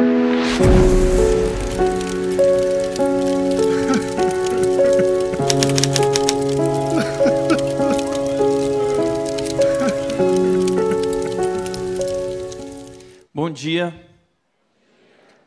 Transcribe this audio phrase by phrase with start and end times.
[13.34, 14.08] Bom dia.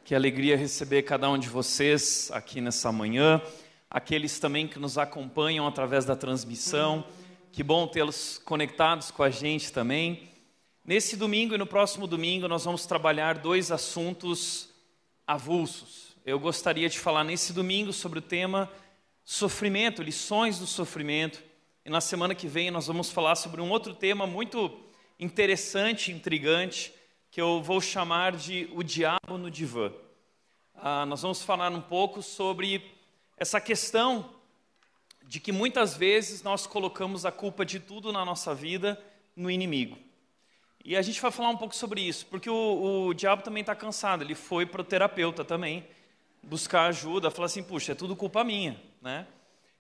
[0.06, 3.42] Que alegria receber cada um de vocês aqui nessa manhã.
[3.90, 7.04] Aqueles também que nos acompanham através da transmissão.
[7.52, 10.32] Que bom tê-los conectados com a gente também.
[10.86, 14.68] Nesse domingo e no próximo domingo nós vamos trabalhar dois assuntos
[15.26, 16.18] avulsos.
[16.26, 18.70] Eu gostaria de falar nesse domingo sobre o tema
[19.24, 21.42] sofrimento, lições do sofrimento.
[21.86, 24.78] E na semana que vem nós vamos falar sobre um outro tema muito
[25.18, 26.94] interessante, intrigante,
[27.32, 29.90] que eu vou chamar de O Diabo no Divã.
[30.76, 32.92] Ah, nós vamos falar um pouco sobre
[33.38, 34.30] essa questão
[35.26, 39.02] de que muitas vezes nós colocamos a culpa de tudo na nossa vida
[39.34, 39.98] no inimigo.
[40.86, 43.74] E a gente vai falar um pouco sobre isso, porque o, o diabo também está
[43.74, 45.88] cansado, ele foi para o terapeuta também,
[46.42, 49.26] buscar ajuda, falar assim, puxa, é tudo culpa minha, né?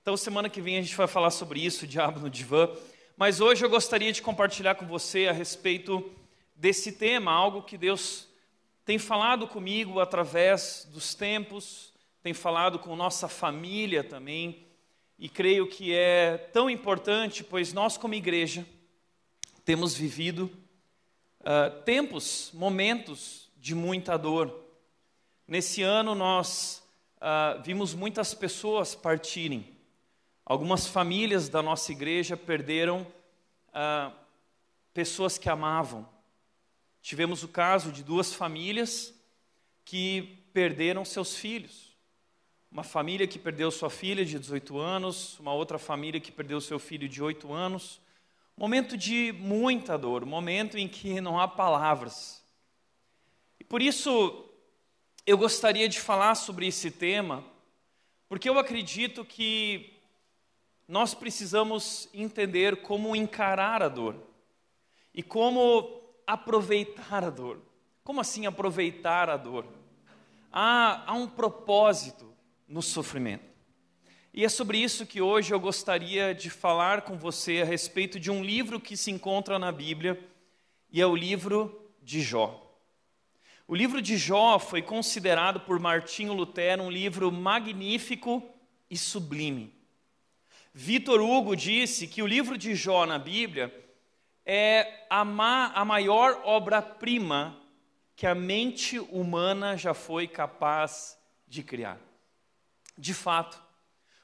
[0.01, 2.69] Então, semana que vem a gente vai falar sobre isso, o diabo no divã.
[3.17, 6.09] Mas hoje eu gostaria de compartilhar com você a respeito
[6.55, 8.29] desse tema, algo que Deus
[8.85, 14.65] tem falado comigo através dos tempos, tem falado com nossa família também,
[15.19, 18.65] e creio que é tão importante, pois nós, como igreja,
[19.65, 20.49] temos vivido
[21.43, 24.63] uh, tempos, momentos de muita dor.
[25.47, 26.83] Nesse ano, nós
[27.17, 29.73] uh, vimos muitas pessoas partirem.
[30.45, 33.01] Algumas famílias da nossa igreja perderam
[33.69, 34.13] uh,
[34.93, 36.07] pessoas que amavam.
[37.01, 39.13] Tivemos o caso de duas famílias
[39.83, 41.93] que perderam seus filhos.
[42.71, 46.79] Uma família que perdeu sua filha de 18 anos, uma outra família que perdeu seu
[46.79, 48.01] filho de 8 anos.
[48.55, 52.43] Momento de muita dor, momento em que não há palavras.
[53.59, 54.45] E por isso
[55.25, 57.43] eu gostaria de falar sobre esse tema,
[58.29, 59.93] porque eu acredito que
[60.87, 64.15] nós precisamos entender como encarar a dor
[65.13, 67.61] e como aproveitar a dor.
[68.03, 69.65] Como assim aproveitar a dor?
[70.51, 72.33] Há, há um propósito
[72.67, 73.52] no sofrimento.
[74.35, 78.31] E é sobre isso que hoje eu gostaria de falar com você a respeito de
[78.31, 80.19] um livro que se encontra na Bíblia,
[80.91, 82.59] e é o livro de Jó.
[83.67, 88.41] O livro de Jó foi considerado por Martinho Lutero um livro magnífico
[88.89, 89.71] e sublime.
[90.73, 93.71] Vitor Hugo disse que o livro de Jó na Bíblia
[94.43, 97.55] é a, ma a maior obra-prima
[98.15, 101.99] que a mente humana já foi capaz de criar.
[102.97, 103.62] De fato,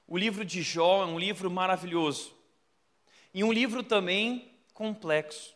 [0.09, 2.33] o livro de Jó é um livro maravilhoso
[3.31, 5.53] e um livro também complexo.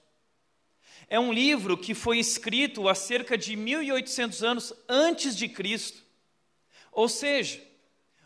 [1.09, 6.03] É um livro que foi escrito há cerca de 1800 anos antes de Cristo.
[6.91, 7.63] Ou seja,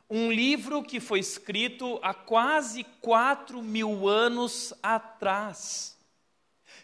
[0.10, 5.98] um livro que foi escrito há quase 4 mil anos atrás.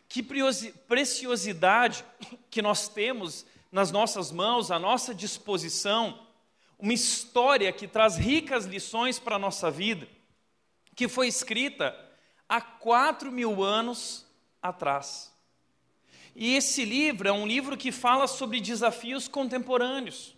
[0.07, 2.05] Que preciosidade
[2.49, 6.22] que nós temos nas nossas mãos, à nossa disposição,
[6.83, 10.07] uma história que traz ricas lições para a nossa vida,
[10.95, 11.97] que foi escrita
[12.47, 14.25] há quatro mil anos
[14.61, 15.33] atrás.
[16.35, 20.35] E esse livro é um livro que fala sobre desafios contemporâneos.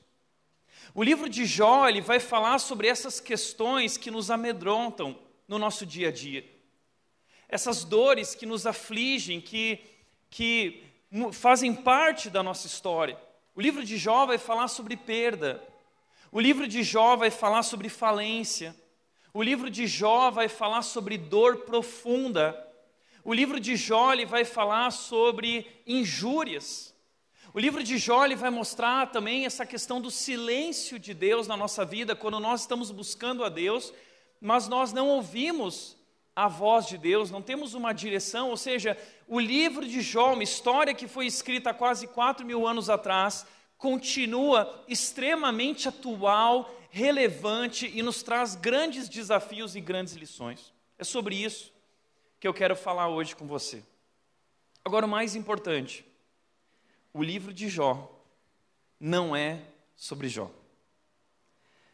[0.93, 5.85] O livro de Jó ele vai falar sobre essas questões que nos amedrontam no nosso
[5.85, 6.55] dia a dia
[7.47, 9.79] essas dores que nos afligem, que,
[10.29, 10.83] que
[11.31, 13.17] fazem parte da nossa história.
[13.55, 15.63] O livro de Jó vai falar sobre perda.
[16.35, 18.75] O livro de Jó vai falar sobre falência.
[19.33, 22.61] O livro de Jó vai falar sobre dor profunda.
[23.23, 26.93] O livro de Jó vai falar sobre injúrias.
[27.53, 31.85] O livro de Jó vai mostrar também essa questão do silêncio de Deus na nossa
[31.85, 33.93] vida, quando nós estamos buscando a Deus,
[34.41, 35.95] mas nós não ouvimos
[36.35, 40.43] a voz de Deus, não temos uma direção, ou seja, o livro de Jó, uma
[40.43, 43.47] história que foi escrita há quase quatro mil anos atrás,
[43.77, 50.73] continua extremamente atual, relevante e nos traz grandes desafios e grandes lições.
[50.97, 51.73] É sobre isso
[52.39, 53.83] que eu quero falar hoje com você.
[54.83, 56.05] Agora, o mais importante,
[57.13, 58.11] o livro de Jó
[58.99, 59.61] não é
[59.95, 60.51] sobre Jó.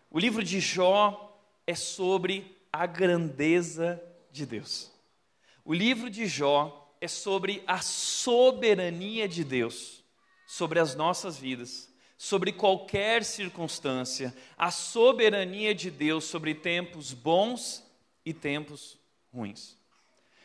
[0.09, 4.01] O livro de Jó é sobre a grandeza
[4.31, 4.91] de Deus.
[5.63, 10.00] O livro de Jó é sobre a soberania de Deus
[10.51, 17.81] sobre as nossas vidas, sobre qualquer circunstância, a soberania de Deus sobre tempos bons
[18.25, 18.99] e tempos
[19.33, 19.77] ruins.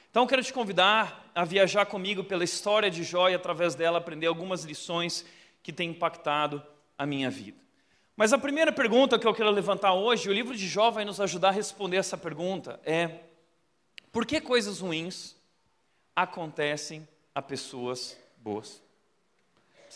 [0.08, 4.28] Então, quero te convidar a viajar comigo pela história de Jó e, através dela, aprender
[4.28, 5.26] algumas lições
[5.60, 6.64] que têm impactado
[6.96, 7.58] a minha vida?
[8.14, 11.20] Mas a primeira pergunta que eu quero levantar hoje, o livro de Jó vai nos
[11.20, 13.22] ajudar a responder essa pergunta, é:
[14.12, 15.34] por que coisas ruins
[16.14, 18.85] acontecem a pessoas boas?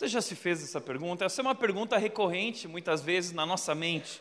[0.01, 1.25] Você já se fez essa pergunta?
[1.25, 4.19] Essa é uma pergunta recorrente muitas vezes na nossa mente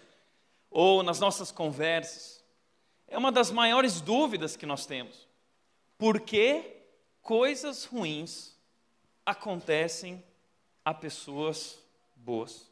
[0.70, 2.44] ou nas nossas conversas.
[3.08, 5.26] É uma das maiores dúvidas que nós temos.
[5.96, 6.62] Por que
[7.22, 8.54] coisas ruins
[9.24, 10.22] acontecem
[10.84, 11.78] a pessoas
[12.14, 12.70] boas?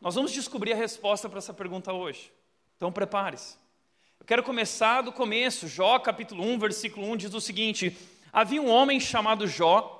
[0.00, 2.32] Nós vamos descobrir a resposta para essa pergunta hoje.
[2.78, 3.58] Então prepare-se.
[4.18, 5.68] Eu quero começar do começo.
[5.68, 7.94] Jó, capítulo 1, versículo 1 diz o seguinte:
[8.32, 9.95] Havia um homem chamado Jó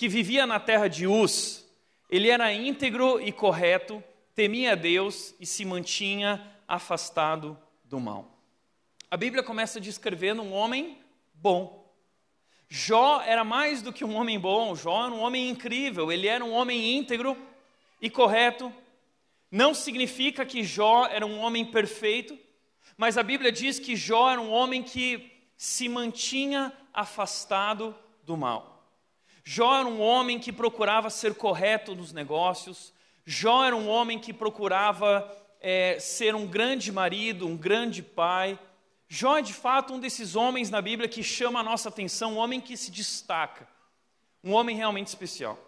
[0.00, 1.68] que vivia na terra de Uz.
[2.08, 4.02] Ele era íntegro e correto,
[4.34, 7.54] temia Deus e se mantinha afastado
[7.84, 8.40] do mal.
[9.10, 10.96] A Bíblia começa descrevendo um homem
[11.34, 11.86] bom.
[12.66, 16.42] Jó era mais do que um homem bom, Jó era um homem incrível, ele era
[16.42, 17.36] um homem íntegro
[18.00, 18.72] e correto,
[19.50, 22.38] não significa que Jó era um homem perfeito,
[22.96, 27.94] mas a Bíblia diz que Jó era um homem que se mantinha afastado
[28.24, 28.79] do mal.
[29.44, 32.92] Jó era um homem que procurava ser correto nos negócios,
[33.24, 38.58] Jó era um homem que procurava é, ser um grande marido, um grande pai.
[39.08, 42.38] Jó é de fato um desses homens na Bíblia que chama a nossa atenção, um
[42.38, 43.68] homem que se destaca,
[44.42, 45.58] um homem realmente especial.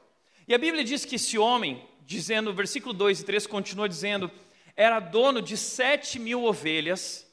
[0.48, 4.30] E a Bíblia diz que esse homem, dizendo, versículo 2 e 3 continua dizendo:
[4.74, 7.26] era dono de sete mil ovelhas,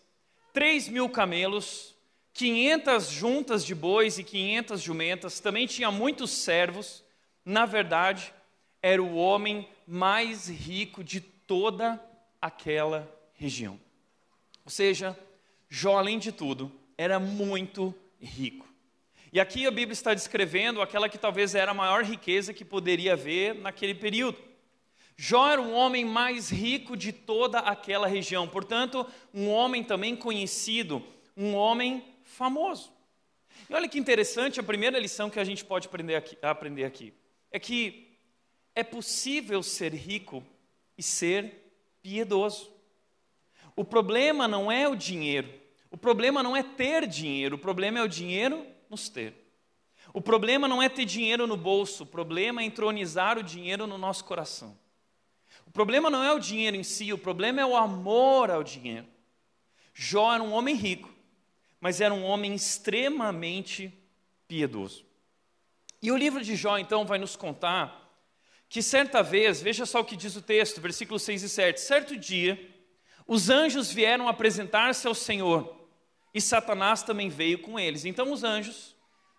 [0.54, 1.96] três mil camelos,
[2.40, 7.04] quinhentas juntas de bois e quinhentas jumentas, também tinha muitos servos.
[7.44, 8.34] Na verdade,
[8.82, 12.02] era o homem mais rico de toda
[12.42, 13.78] aquela região.
[14.64, 15.20] Ou seja,
[15.68, 18.66] Jó, além de tudo, era muito rico.
[19.34, 23.14] E aqui a Bíblia está descrevendo aquela que talvez era a maior riqueza que poderia
[23.14, 24.38] haver naquele período.
[25.18, 31.04] Jó era o homem mais rico de toda aquela região, portanto, um homem também conhecido,
[31.36, 32.09] um homem
[32.40, 32.94] famoso.
[33.70, 37.14] E olha que interessante, a primeira lição que a gente pode aprender aqui, aprender aqui
[37.52, 38.18] é que
[38.74, 40.42] é possível ser rico
[40.98, 42.72] e ser piedoso.
[43.76, 45.50] O problema não é o dinheiro,
[45.92, 49.34] o problema não é ter dinheiro, o problema é o dinheiro nos ter.
[50.14, 53.98] O problema não é ter dinheiro no bolso, o problema é entronizar o dinheiro no
[53.98, 54.80] nosso coração.
[55.68, 59.06] O problema não é o dinheiro em si, o problema é o amor ao dinheiro.
[59.94, 61.19] Jó era um homem rico,
[61.80, 63.94] mas era um homem extremamente
[64.48, 65.06] piedoso.
[66.02, 67.98] E o livro de Jó, então, vai nos contar
[68.70, 71.82] que certa vez, veja só o que diz o texto, versículos 6 e 7.
[71.82, 72.70] Certo dia,
[73.26, 75.76] os anjos vieram apresentar-se ao Senhor
[76.34, 78.06] e Satanás também veio com eles.
[78.06, 78.96] Então, os anjos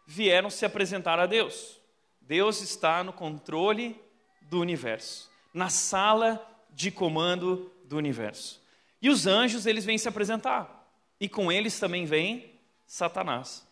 [0.07, 1.81] vieram se apresentar a Deus.
[2.21, 4.01] Deus está no controle
[4.43, 8.63] do universo na sala de comando do universo.
[9.03, 10.80] E os anjos, eles vêm se apresentar.
[11.21, 13.69] E com eles também vem Satanás.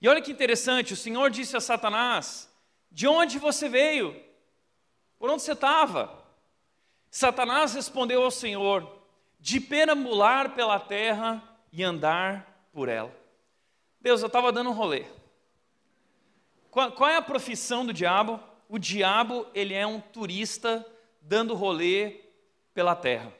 [0.00, 2.48] E olha que interessante, o Senhor disse a Satanás:
[2.92, 4.14] De onde você veio?
[5.18, 6.20] Por onde você estava?
[7.10, 8.86] Satanás respondeu ao Senhor:
[9.40, 11.42] De perambular pela terra
[11.72, 13.14] e andar por ela.
[14.00, 15.04] Deus, eu estava dando um rolê.
[16.70, 18.40] Qual, qual é a profissão do diabo?
[18.68, 20.86] O diabo, ele é um turista
[21.20, 22.20] dando rolê
[22.72, 23.39] pela terra.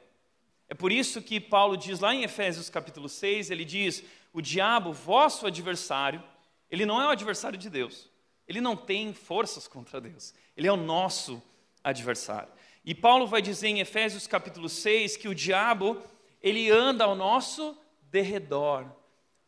[0.71, 4.93] É por isso que Paulo diz lá em Efésios capítulo 6, ele diz: "O diabo,
[4.93, 6.23] vosso adversário,
[6.71, 8.09] ele não é o adversário de Deus.
[8.47, 10.33] Ele não tem forças contra Deus.
[10.57, 11.43] Ele é o nosso
[11.83, 12.49] adversário."
[12.85, 16.01] E Paulo vai dizer em Efésios capítulo 6 que o diabo,
[16.41, 18.87] ele anda ao nosso derredor,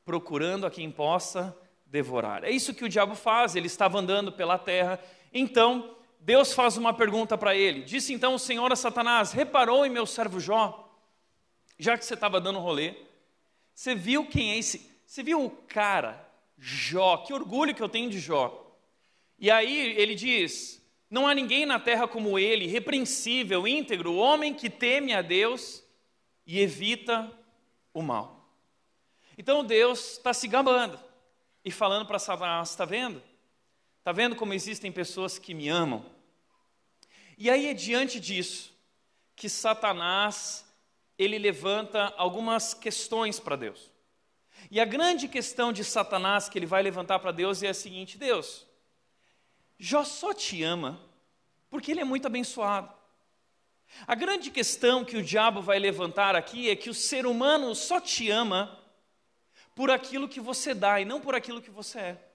[0.04, 2.42] procurando a quem possa devorar.
[2.42, 4.98] É isso que o diabo faz, ele estava andando pela terra.
[5.32, 7.82] Então, Deus faz uma pergunta para ele.
[7.82, 10.81] Disse então o Senhor a Satanás: Reparou em meu servo Jó?
[11.78, 12.94] Já que você estava dando rolê,
[13.74, 14.90] você viu quem é esse?
[15.06, 17.18] Você viu o cara, Jó?
[17.18, 18.76] Que orgulho que eu tenho de Jó.
[19.38, 24.70] E aí ele diz: Não há ninguém na terra como ele, repreensível, íntegro, homem que
[24.70, 25.82] teme a Deus
[26.46, 27.30] e evita
[27.92, 28.48] o mal.
[29.36, 30.98] Então Deus está se gabando
[31.64, 33.22] e falando para Satanás: Está vendo?
[33.98, 36.04] Está vendo como existem pessoas que me amam?
[37.38, 38.72] E aí é diante disso
[39.34, 40.64] que Satanás
[41.18, 43.90] ele levanta algumas questões para Deus.
[44.70, 48.16] E a grande questão de Satanás que ele vai levantar para Deus é a seguinte:
[48.18, 48.66] Deus,
[49.78, 51.00] Jó só te ama
[51.68, 52.92] porque ele é muito abençoado.
[54.06, 58.00] A grande questão que o diabo vai levantar aqui é que o ser humano só
[58.00, 58.78] te ama
[59.74, 62.28] por aquilo que você dá e não por aquilo que você é.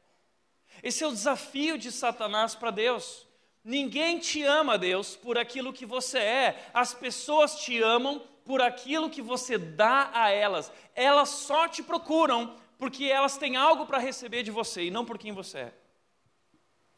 [0.83, 3.25] Esse é o desafio de Satanás para Deus.
[3.63, 6.69] Ninguém te ama, Deus, por aquilo que você é.
[6.73, 10.71] As pessoas te amam por aquilo que você dá a elas.
[10.95, 15.17] Elas só te procuram porque elas têm algo para receber de você e não por
[15.17, 15.73] quem você é.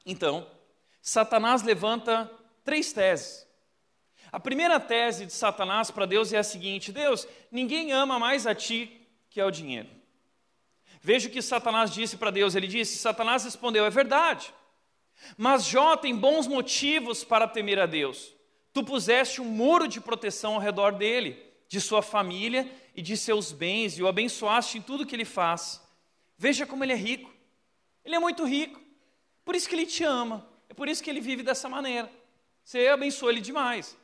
[0.06, 0.48] Então,
[1.02, 2.32] Satanás levanta
[2.64, 3.48] três teses.
[4.32, 8.54] A primeira tese de Satanás para Deus é a seguinte: Deus, ninguém ama mais a
[8.54, 9.90] ti que ao dinheiro.
[11.02, 12.54] Veja o que Satanás disse para Deus.
[12.54, 14.54] Ele disse: Satanás respondeu, é verdade.
[15.36, 18.39] Mas Jó tem bons motivos para temer a Deus.
[18.74, 23.52] Tu puseste um muro de proteção ao redor dele, de sua família e de seus
[23.52, 25.82] bens, e o abençoaste em tudo que ele faz.
[26.38, 27.34] Veja como ele é rico.
[28.04, 28.80] Ele é muito rico.
[29.44, 30.48] Por isso que ele te ama.
[30.70, 32.12] É por isso que ele vive dessa maneira.
[32.64, 33.98] Você abençoa ele demais.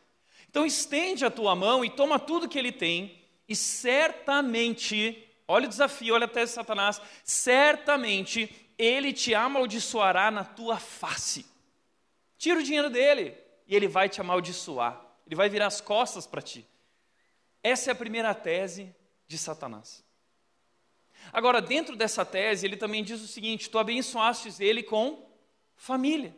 [0.49, 5.69] Então estende a tua mão e toma tudo que ele tem, e certamente, olha o
[5.69, 11.45] desafio, olha até Satanás, certamente ele te amaldiçoará na tua face.
[12.37, 13.35] Tira o dinheiro dele
[13.67, 15.01] e ele vai te amaldiçoar.
[15.25, 16.67] Ele vai virar as costas para ti.
[17.63, 18.95] Essa é a primeira tese
[19.27, 20.03] de Satanás.
[21.33, 25.27] Agora, dentro dessa tese, ele também diz o seguinte: tu abençoastes ele com
[25.75, 26.35] família.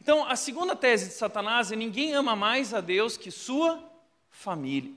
[0.00, 3.82] Então, a segunda tese de Satanás é: ninguém ama mais a Deus que sua
[4.30, 4.92] família.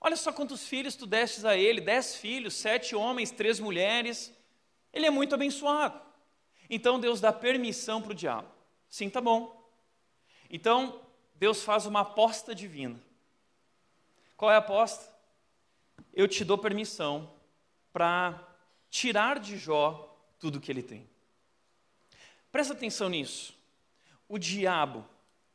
[0.00, 4.32] Olha só quantos filhos tu destes a ele: dez filhos, sete homens, três mulheres.
[4.92, 6.00] Ele é muito abençoado.
[6.70, 8.48] Então, Deus dá permissão para o diabo.
[8.88, 9.63] Sim, tá bom.
[10.50, 11.00] Então,
[11.36, 13.00] Deus faz uma aposta divina.
[14.36, 15.12] Qual é a aposta?
[16.12, 17.30] Eu te dou permissão
[17.92, 18.40] para
[18.90, 21.08] tirar de Jó tudo que ele tem.
[22.50, 23.54] Presta atenção nisso.
[24.28, 25.04] O diabo,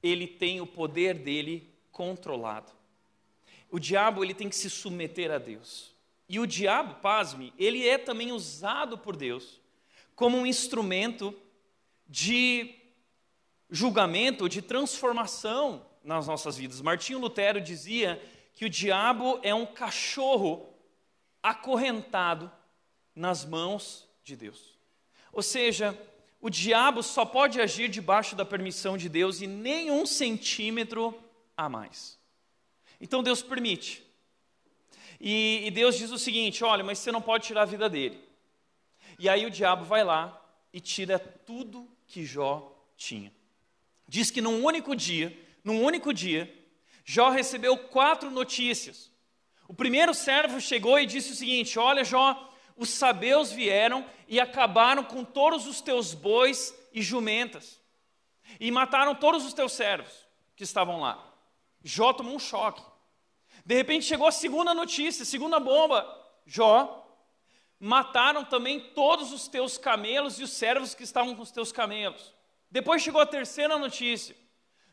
[0.01, 2.71] ele tem o poder dele controlado.
[3.71, 5.93] O diabo, ele tem que se submeter a Deus.
[6.27, 9.59] E o diabo, pasme, ele é também usado por Deus
[10.15, 11.33] como um instrumento
[12.07, 12.75] de
[13.69, 16.81] julgamento, de transformação nas nossas vidas.
[16.81, 18.21] Martinho Lutero dizia
[18.53, 20.73] que o diabo é um cachorro
[21.41, 22.51] acorrentado
[23.15, 24.77] nas mãos de Deus.
[25.31, 25.97] Ou seja,
[26.41, 31.17] o diabo só pode agir debaixo da permissão de Deus e nem um centímetro
[31.55, 32.17] a mais.
[32.99, 34.03] Então Deus permite.
[35.19, 38.23] E, e, Deus diz o seguinte: olha, mas você não pode tirar a vida dele.
[39.17, 43.33] E aí o diabo vai lá e tira tudo que Jó tinha.
[44.09, 46.51] Diz que num único dia, num único dia,
[47.05, 49.11] Jó recebeu quatro notícias.
[49.67, 55.03] O primeiro servo chegou e disse o seguinte: Olha, Jó, os sabeus vieram e acabaram
[55.03, 57.79] com todos os teus bois e jumentas,
[58.59, 60.11] e mataram todos os teus servos
[60.55, 61.23] que estavam lá.
[61.83, 62.81] Jó tomou um choque.
[63.63, 66.03] De repente chegou a segunda notícia, segunda bomba.
[66.47, 67.07] Jó,
[67.79, 72.38] mataram também todos os teus camelos e os servos que estavam com os teus camelos.
[72.71, 74.35] Depois chegou a terceira notícia.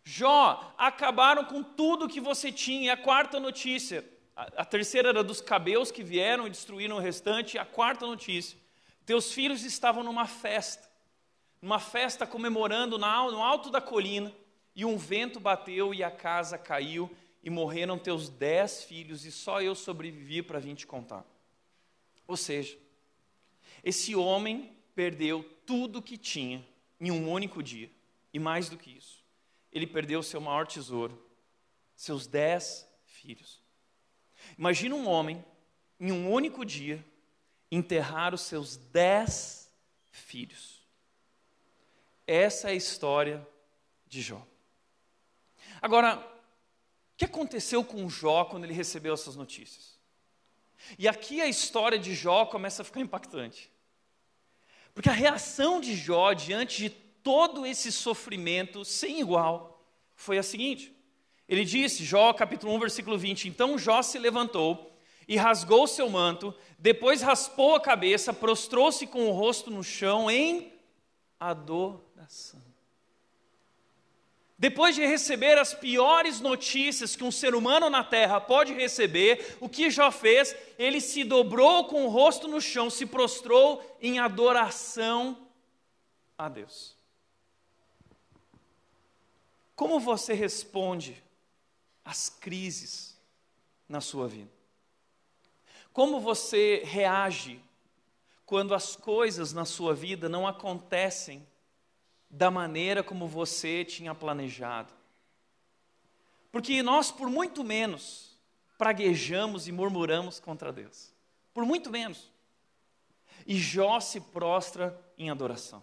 [0.02, 2.84] Jó, acabaram com tudo que você tinha.
[2.86, 4.04] E a quarta notícia,
[4.34, 7.56] a, terceira era dos cabelos que vieram e destruíram o restante.
[7.56, 8.56] E a quarta notícia:
[9.04, 10.88] teus filhos estavam numa festa,
[11.60, 14.32] numa festa comemorando no alto da colina,
[14.74, 17.10] e um vento bateu e a casa caiu,
[17.42, 21.24] e morreram teus dez filhos, e só eu sobrevivi para vir te contar.
[22.26, 22.78] Ou seja,
[23.84, 26.64] esse homem perdeu tudo que tinha
[27.00, 27.90] em um único dia,
[28.32, 29.24] e mais do que isso,
[29.72, 31.22] ele perdeu o seu maior tesouro,
[31.94, 33.62] seus dez filhos.
[34.58, 35.44] Imagina um homem,
[35.98, 37.04] em um único dia,
[37.70, 39.70] enterrar os seus dez
[40.10, 40.82] filhos.
[42.26, 43.46] Essa é a história
[44.06, 44.46] de Jó.
[45.80, 49.98] Agora, o que aconteceu com Jó quando ele recebeu essas notícias?
[50.98, 53.70] E aqui a história de Jó começa a ficar impactante.
[54.96, 60.90] Porque a reação de Jó diante de todo esse sofrimento sem igual foi a seguinte:
[61.46, 64.98] ele disse, Jó capítulo 1, versículo 20: Então Jó se levantou
[65.28, 70.72] e rasgou seu manto, depois raspou a cabeça, prostrou-se com o rosto no chão em
[71.38, 72.65] adoração.
[74.58, 79.68] Depois de receber as piores notícias que um ser humano na terra pode receber, o
[79.68, 80.56] que Jó fez?
[80.78, 85.46] Ele se dobrou com o rosto no chão, se prostrou em adoração
[86.38, 86.96] a Deus.
[89.74, 91.22] Como você responde
[92.02, 93.14] às crises
[93.86, 94.50] na sua vida?
[95.92, 97.62] Como você reage
[98.46, 101.46] quando as coisas na sua vida não acontecem
[102.28, 104.92] da maneira como você tinha planejado?
[106.50, 108.38] Porque nós, por muito menos,
[108.78, 111.12] praguejamos e murmuramos contra Deus.
[111.52, 112.30] Por muito menos.
[113.46, 115.82] E Jó se prostra em adoração.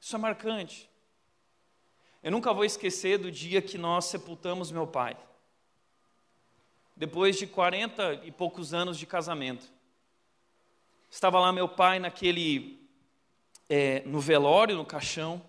[0.00, 0.88] Isso é marcante.
[2.22, 5.16] Eu nunca vou esquecer do dia que nós sepultamos meu pai.
[6.94, 9.66] Depois de 40 e poucos anos de casamento.
[11.10, 12.78] Estava lá meu pai naquele.
[13.68, 15.42] É, no velório, no caixão.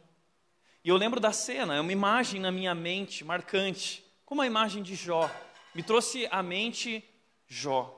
[0.84, 4.82] E eu lembro da cena, é uma imagem na minha mente marcante, como a imagem
[4.82, 5.30] de Jó.
[5.76, 7.04] Me trouxe à mente
[7.48, 7.98] Jó.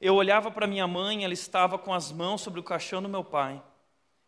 [0.00, 3.22] Eu olhava para minha mãe, ela estava com as mãos sobre o caixão do meu
[3.22, 3.62] pai.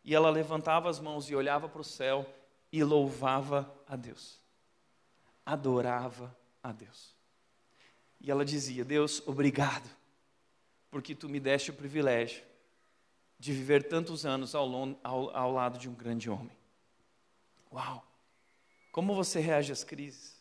[0.05, 2.27] E ela levantava as mãos e olhava para o céu
[2.71, 4.41] e louvava a Deus.
[5.45, 7.17] Adorava a Deus.
[8.21, 9.89] E ela dizia: Deus, obrigado,
[10.91, 12.45] porque tu me deste o privilégio
[13.39, 14.71] de viver tantos anos ao,
[15.03, 16.62] ao, ao lado de um grande homem.
[17.73, 18.07] Uau!
[18.93, 20.37] Como você reage às crises?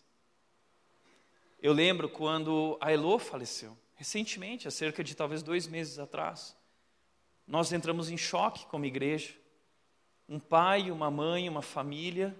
[1.62, 6.58] Eu lembro quando a Elô faleceu, recentemente, há cerca de talvez dois meses atrás.
[7.48, 9.34] Nós entramos em choque como igreja
[10.28, 12.34] um pai, uma mãe, uma família,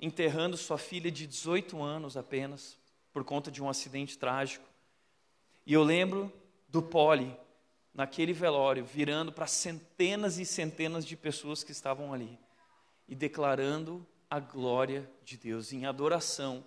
[0.00, 2.76] enterrando sua filha de 18 anos apenas,
[3.12, 4.68] por conta de um acidente trágico.
[5.64, 6.32] E eu lembro
[6.68, 7.36] do Poli,
[7.94, 12.36] naquele velório, virando para centenas e centenas de pessoas que estavam ali
[13.08, 16.66] e declarando a glória de Deus em adoração,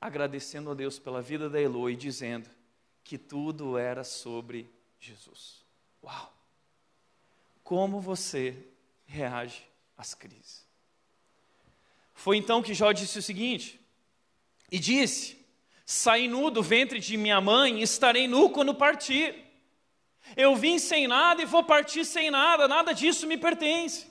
[0.00, 2.48] agradecendo a Deus pela vida da Elo e dizendo
[3.04, 5.64] que tudo era sobre Jesus.
[6.02, 6.32] Uau!
[7.62, 8.66] Como você
[9.04, 9.62] reage
[9.96, 10.66] às crises.
[12.14, 13.80] Foi então que Jó disse o seguinte:
[14.70, 15.38] E disse:
[15.84, 19.44] Saí nu do ventre de minha mãe, estarei nu quando partir.
[20.36, 24.06] Eu vim sem nada e vou partir sem nada, nada disso me pertence.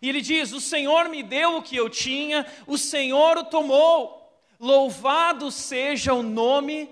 [0.00, 4.18] E ele diz: O Senhor me deu o que eu tinha, o Senhor o tomou.
[4.58, 6.90] Louvado seja o nome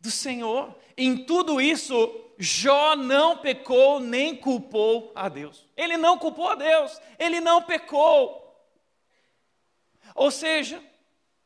[0.00, 0.74] do Senhor.
[0.96, 5.66] Em tudo isso, Jó não pecou nem culpou a Deus.
[5.76, 8.42] Ele não culpou a Deus, ele não pecou.
[10.14, 10.82] Ou seja,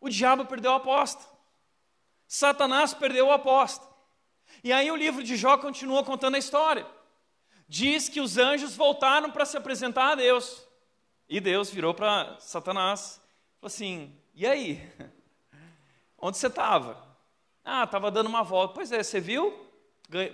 [0.00, 1.24] o diabo perdeu a aposta.
[2.26, 3.86] Satanás perdeu a aposta.
[4.62, 6.86] E aí o livro de Jó continua contando a história.
[7.68, 10.65] Diz que os anjos voltaram para se apresentar a Deus.
[11.28, 13.20] E Deus virou para Satanás
[13.60, 14.80] falou assim: E aí?
[16.18, 17.04] Onde você estava?
[17.64, 18.74] Ah, estava dando uma volta.
[18.74, 19.66] Pois é, você viu?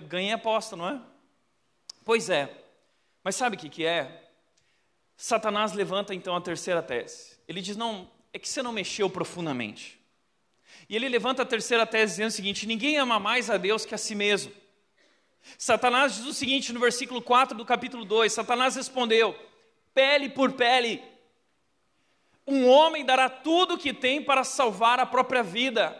[0.07, 1.01] Ganhei aposta, não é?
[2.05, 2.63] Pois é.
[3.23, 4.31] Mas sabe o que, que é?
[5.17, 7.39] Satanás levanta então a terceira tese.
[7.47, 9.99] Ele diz: não, é que você não mexeu profundamente.
[10.87, 13.95] E ele levanta a terceira tese dizendo o seguinte: ninguém ama mais a Deus que
[13.95, 14.51] a si mesmo.
[15.57, 19.35] Satanás diz o seguinte no versículo 4 do capítulo 2: Satanás respondeu:
[19.93, 21.03] pele por pele.
[22.45, 25.99] Um homem dará tudo o que tem para salvar a própria vida.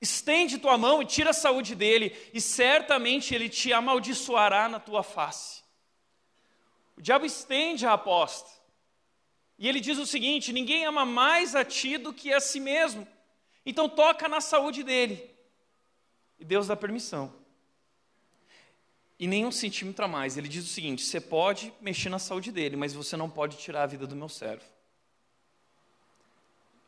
[0.00, 5.02] Estende tua mão e tira a saúde dele, e certamente ele te amaldiçoará na tua
[5.02, 5.62] face.
[6.96, 8.50] O diabo estende a aposta.
[9.58, 13.06] E ele diz o seguinte: ninguém ama mais a ti do que a si mesmo.
[13.66, 15.28] Então toca na saúde dele.
[16.38, 17.37] E Deus dá permissão.
[19.18, 20.36] E nem um centímetro a mais.
[20.36, 23.82] Ele diz o seguinte: você pode mexer na saúde dele, mas você não pode tirar
[23.82, 24.64] a vida do meu servo.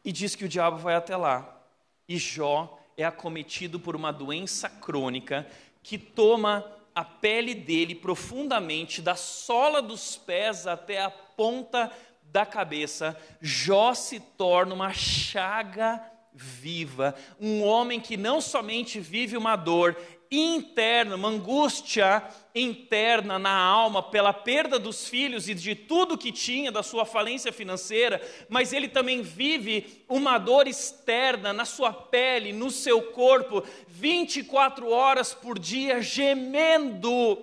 [0.04, 1.60] E diz que o diabo vai até lá.
[2.08, 5.46] E Jó é acometido por uma doença crônica
[5.82, 6.64] que toma
[6.94, 11.90] a pele dele profundamente, da sola dos pés até a ponta
[12.24, 13.16] da cabeça.
[13.40, 19.96] Jó se torna uma chaga viva, um homem que não somente vive uma dor,
[20.30, 22.22] interna, uma angústia
[22.54, 27.52] interna na alma pela perda dos filhos e de tudo que tinha, da sua falência
[27.52, 34.88] financeira, mas ele também vive uma dor externa na sua pele, no seu corpo, 24
[34.88, 37.38] horas por dia, gemendo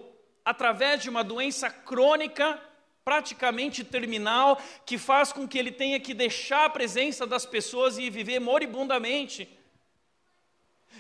[0.46, 2.58] através de uma doença crônica
[3.04, 8.10] praticamente terminal, que faz com que ele tenha que deixar a presença das pessoas e
[8.10, 9.57] viver moribundamente.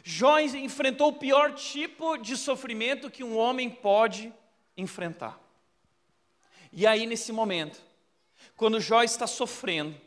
[0.03, 4.33] Jó enfrentou o pior tipo de sofrimento que um homem pode
[4.75, 5.39] enfrentar.
[6.71, 7.81] E aí, nesse momento,
[8.55, 9.99] quando Jó está sofrendo,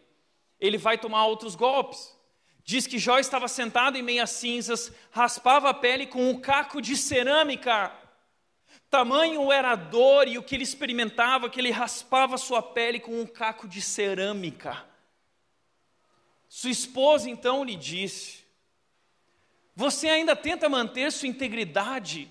[0.59, 2.17] ele vai tomar outros golpes.
[2.63, 6.97] Diz que Jó estava sentado em meias cinzas, raspava a pele com um caco de
[6.97, 7.93] cerâmica.
[8.89, 13.21] Tamanho era a dor e o que ele experimentava, que ele raspava sua pele com
[13.21, 14.85] um caco de cerâmica.
[16.49, 18.40] Sua esposa então lhe disse:
[19.81, 22.31] você ainda tenta manter sua integridade,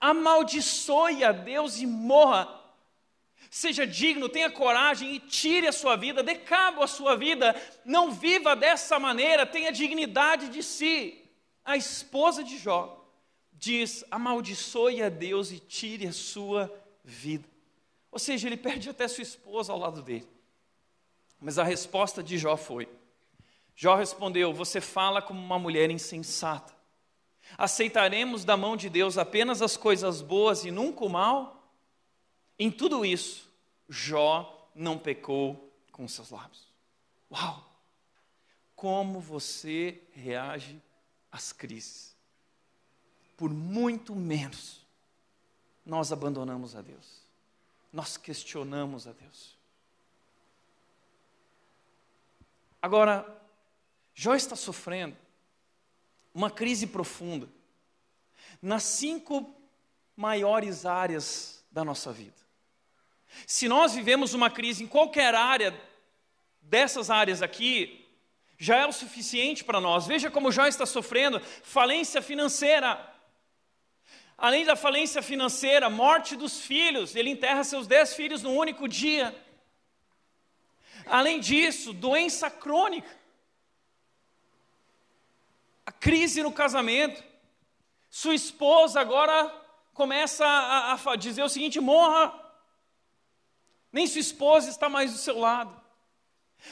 [0.00, 2.60] amaldiçoe a Deus e morra.
[3.48, 8.10] Seja digno, tenha coragem e tire a sua vida, dê cabo à sua vida, não
[8.10, 11.24] viva dessa maneira, tenha dignidade de si.
[11.64, 13.06] A esposa de Jó
[13.52, 16.68] diz: amaldiçoe a Deus e tire a sua
[17.04, 17.48] vida.
[18.10, 20.26] Ou seja, ele perde até sua esposa ao lado dele.
[21.40, 22.88] Mas a resposta de Jó foi:
[23.74, 26.74] Jó respondeu: Você fala como uma mulher insensata.
[27.56, 31.68] Aceitaremos da mão de Deus apenas as coisas boas e nunca o mal?
[32.58, 33.50] Em tudo isso,
[33.88, 36.66] Jó não pecou com seus lábios.
[37.30, 37.70] Uau!
[38.74, 40.80] Como você reage
[41.30, 42.16] às crises?
[43.36, 44.82] Por muito menos
[45.84, 47.22] nós abandonamos a Deus,
[47.92, 49.58] nós questionamos a Deus.
[52.80, 53.41] Agora,
[54.14, 55.16] Jó está sofrendo
[56.34, 57.48] uma crise profunda
[58.60, 59.54] nas cinco
[60.16, 62.36] maiores áreas da nossa vida.
[63.46, 65.78] Se nós vivemos uma crise em qualquer área
[66.60, 68.06] dessas áreas aqui,
[68.58, 70.06] já é o suficiente para nós.
[70.06, 73.10] Veja como Jó está sofrendo falência financeira.
[74.36, 79.34] Além da falência financeira, morte dos filhos, ele enterra seus dez filhos num único dia.
[81.06, 83.08] Além disso, doença crônica,
[85.84, 87.22] a crise no casamento.
[88.10, 89.48] Sua esposa agora
[89.94, 92.32] começa a, a dizer o seguinte: morra,
[93.92, 95.80] nem sua esposa está mais do seu lado.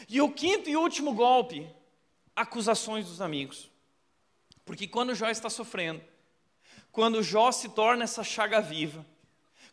[0.08, 1.68] E o quinto e último golpe,
[2.34, 3.70] acusações dos amigos.
[4.64, 6.02] Porque quando Jó está sofrendo,
[6.92, 9.04] quando Jó se torna essa chaga viva,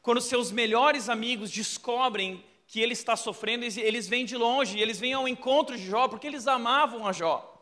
[0.02, 5.14] quando seus melhores amigos descobrem que ele está sofrendo, eles vêm de longe, eles vêm
[5.14, 7.57] ao encontro de Jó, porque eles amavam a Jó.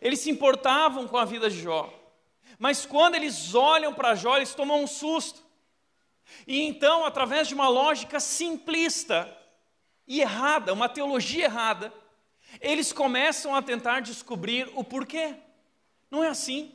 [0.00, 1.92] Eles se importavam com a vida de Jó.
[2.58, 5.42] Mas quando eles olham para Jó, eles tomam um susto.
[6.46, 9.36] E então, através de uma lógica simplista
[10.06, 11.92] e errada, uma teologia errada,
[12.60, 15.34] eles começam a tentar descobrir o porquê.
[16.10, 16.74] Não é assim.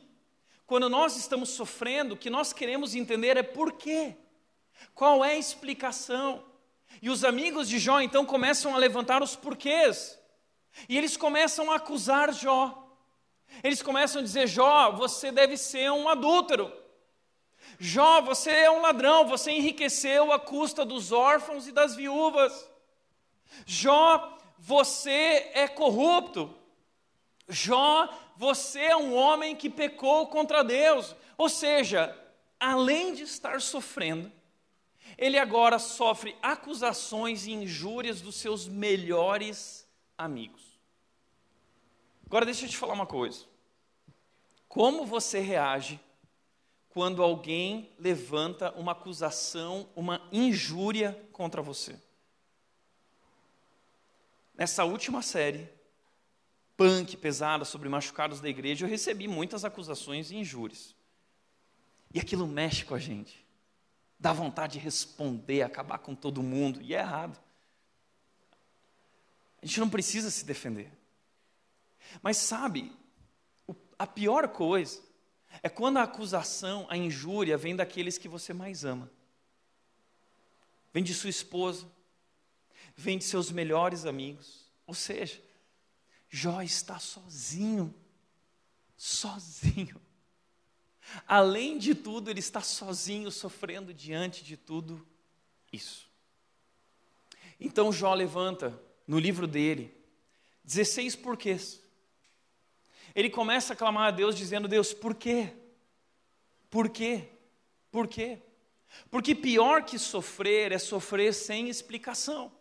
[0.66, 4.16] Quando nós estamos sofrendo, o que nós queremos entender é porquê.
[4.94, 6.44] Qual é a explicação?
[7.02, 10.18] E os amigos de Jó então começam a levantar os porquês.
[10.88, 12.85] E eles começam a acusar Jó.
[13.62, 16.72] Eles começam a dizer: Jó, você deve ser um adúltero.
[17.78, 22.68] Jó, você é um ladrão, você enriqueceu à custa dos órfãos e das viúvas.
[23.66, 26.54] Jó, você é corrupto.
[27.48, 31.14] Jó, você é um homem que pecou contra Deus.
[31.36, 32.16] Ou seja,
[32.58, 34.32] além de estar sofrendo,
[35.18, 40.65] ele agora sofre acusações e injúrias dos seus melhores amigos.
[42.26, 43.44] Agora deixa eu te falar uma coisa.
[44.68, 46.00] Como você reage
[46.88, 51.98] quando alguém levanta uma acusação, uma injúria contra você?
[54.54, 55.68] Nessa última série,
[56.76, 60.94] punk pesada sobre machucados da igreja, eu recebi muitas acusações e injúrias.
[62.12, 63.46] E aquilo mexe com a gente
[64.18, 67.38] dá vontade de responder, acabar com todo mundo, e é errado.
[69.62, 70.90] A gente não precisa se defender.
[72.22, 72.92] Mas sabe,
[73.98, 75.00] a pior coisa
[75.62, 79.10] é quando a acusação, a injúria vem daqueles que você mais ama.
[80.92, 81.86] Vem de sua esposa,
[82.96, 84.64] vem de seus melhores amigos.
[84.86, 85.40] Ou seja,
[86.28, 87.94] Jó está sozinho,
[88.96, 90.00] sozinho.
[91.26, 95.06] Além de tudo, ele está sozinho, sofrendo diante de tudo
[95.72, 96.10] isso.
[97.60, 99.94] Então Jó levanta no livro dele
[100.64, 101.80] 16 porquês.
[103.16, 105.52] Ele começa a clamar a Deus dizendo: Deus, por quê?
[106.70, 107.28] Por quê?
[107.90, 108.38] Por quê?
[109.10, 112.52] Porque pior que sofrer é sofrer sem explicação.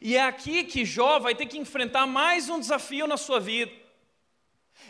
[0.00, 3.88] E é aqui que Jó vai ter que enfrentar mais um desafio na sua vida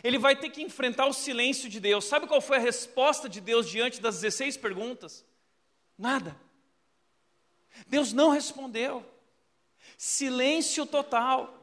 [0.03, 2.05] ele vai ter que enfrentar o silêncio de Deus.
[2.05, 5.25] Sabe qual foi a resposta de Deus diante das 16 perguntas?
[5.97, 6.39] Nada.
[7.87, 9.05] Deus não respondeu.
[9.97, 11.58] Silêncio total.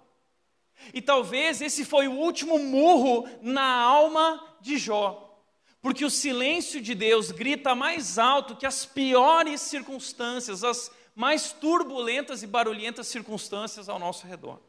[0.93, 5.23] E talvez esse foi o último murro na alma de Jó.
[5.81, 12.43] Porque o silêncio de Deus grita mais alto que as piores circunstâncias, as mais turbulentas
[12.43, 14.61] e barulhentas circunstâncias ao nosso redor.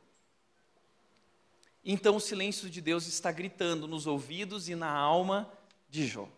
[1.83, 5.51] Então o silêncio de Deus está gritando nos ouvidos e na alma
[5.89, 6.29] de Jó.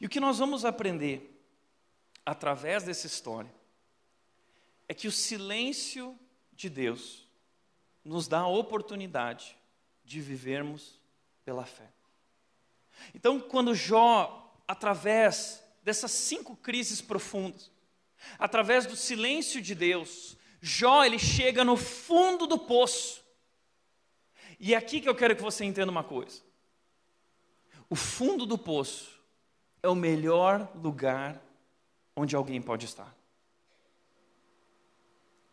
[0.00, 1.40] E o que nós vamos aprender
[2.24, 3.52] através dessa história
[4.88, 6.18] é que o silêncio
[6.52, 7.21] de Deus
[8.04, 9.56] nos dá a oportunidade
[10.04, 11.00] de vivermos
[11.44, 11.88] pela fé.
[13.14, 17.70] Então, quando Jó, através dessas cinco crises profundas,
[18.38, 23.22] através do silêncio de Deus, Jó ele chega no fundo do poço
[24.64, 26.40] e é aqui que eu quero que você entenda uma coisa.
[27.90, 29.20] O fundo do poço
[29.82, 31.42] é o melhor lugar
[32.14, 33.12] onde alguém pode estar.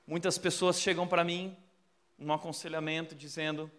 [0.06, 1.58] Muitas pessoas chegam para mim,
[2.20, 3.72] num aconselhamento, dizendo: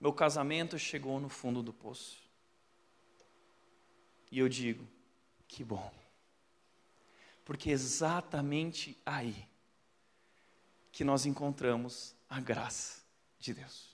[0.00, 2.18] meu casamento chegou no fundo do poço.
[4.30, 4.86] E eu digo:
[5.46, 5.90] que bom.
[7.44, 9.48] Porque é exatamente aí
[10.92, 13.02] que nós encontramos a graça
[13.38, 13.88] de Deus.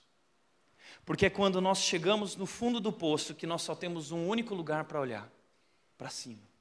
[1.05, 4.53] Porque é quando nós chegamos no fundo do poço que nós só temos um único
[4.55, 5.31] lugar para olhar
[5.97, 6.54] para cima.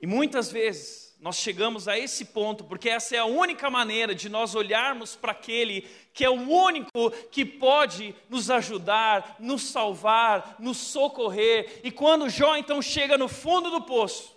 [0.00, 4.28] E muitas vezes nós chegamos a esse ponto, porque essa é a única maneira de
[4.28, 5.84] nós olharmos para aquele
[6.14, 11.80] que é o único que pode nos ajudar, nos salvar, nos socorrer.
[11.82, 14.36] E quando Jó então chega no fundo do poço,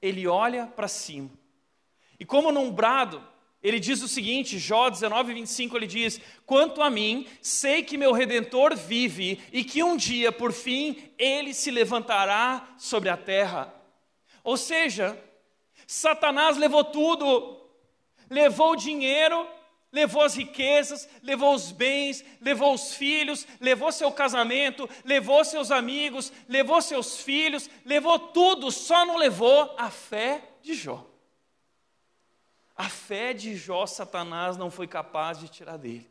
[0.00, 1.30] ele olha para cima.
[2.20, 3.26] E como num brado,
[3.62, 8.12] ele diz o seguinte, Jó 19, 25, ele diz: Quanto a mim, sei que meu
[8.12, 13.77] redentor vive e que um dia, por fim, ele se levantará sobre a terra.
[14.48, 15.22] Ou seja,
[15.86, 17.68] Satanás levou tudo,
[18.30, 19.46] levou o dinheiro,
[19.92, 26.32] levou as riquezas, levou os bens, levou os filhos, levou seu casamento, levou seus amigos,
[26.48, 31.06] levou seus filhos, levou tudo, só não levou a fé de Jó.
[32.74, 36.10] A fé de Jó, Satanás não foi capaz de tirar dele.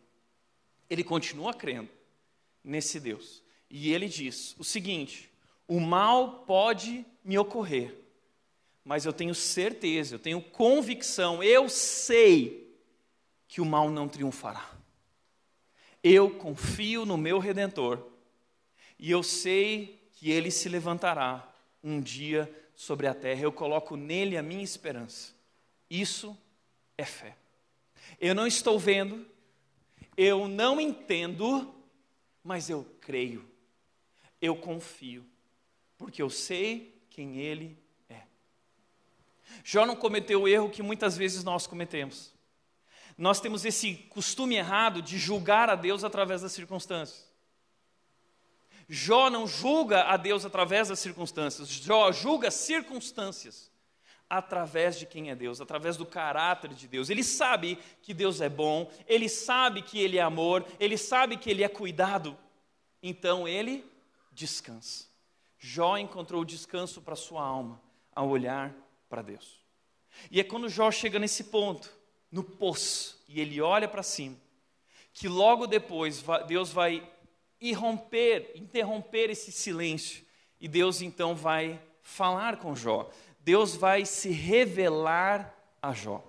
[0.88, 1.89] Ele continua crendo
[2.63, 3.41] nesse Deus.
[3.67, 5.28] E ele diz o seguinte:
[5.67, 8.07] o mal pode me ocorrer,
[8.88, 12.73] mas eu tenho certeza, eu tenho convicção, eu sei
[13.45, 14.65] que o mal não triunfará.
[16.02, 18.02] Eu confio no meu redentor
[18.97, 23.41] e eu sei que ele se levantará um dia sobre a terra.
[23.41, 25.36] Eu coloco nele a minha esperança.
[25.89, 26.38] Isso
[26.97, 27.36] é fé.
[28.21, 29.28] Eu não estou vendo,
[30.15, 31.76] eu não entendo,
[32.41, 33.45] mas eu creio,
[34.41, 35.26] eu confio,
[35.97, 37.87] porque eu sei quem Ele é.
[39.63, 42.34] Jó não cometeu o erro que muitas vezes nós cometemos.
[43.17, 47.28] Nós temos esse costume errado de julgar a Deus através das circunstâncias.
[48.88, 53.70] Jó não julga a Deus através das circunstâncias, Jó julga circunstâncias
[54.30, 57.10] através de quem é Deus, através do caráter de Deus.
[57.10, 61.50] Ele sabe que Deus é bom, ele sabe que Ele é amor, ele sabe que
[61.50, 62.38] Ele é cuidado,
[63.02, 63.86] então ele
[64.32, 65.06] descansa.
[65.58, 67.82] Jó encontrou descanso para sua alma
[68.13, 68.74] ao olhar
[69.10, 69.60] para Deus.
[70.32, 71.91] E é quando Jó chega nesse ponto,
[72.32, 74.36] no poço, e ele olha para cima,
[75.13, 77.08] que logo depois Deus vai
[77.60, 80.24] irromper, interromper esse silêncio,
[80.60, 83.10] e Deus então vai falar com Jó.
[83.39, 86.24] Deus vai se revelar a Jó.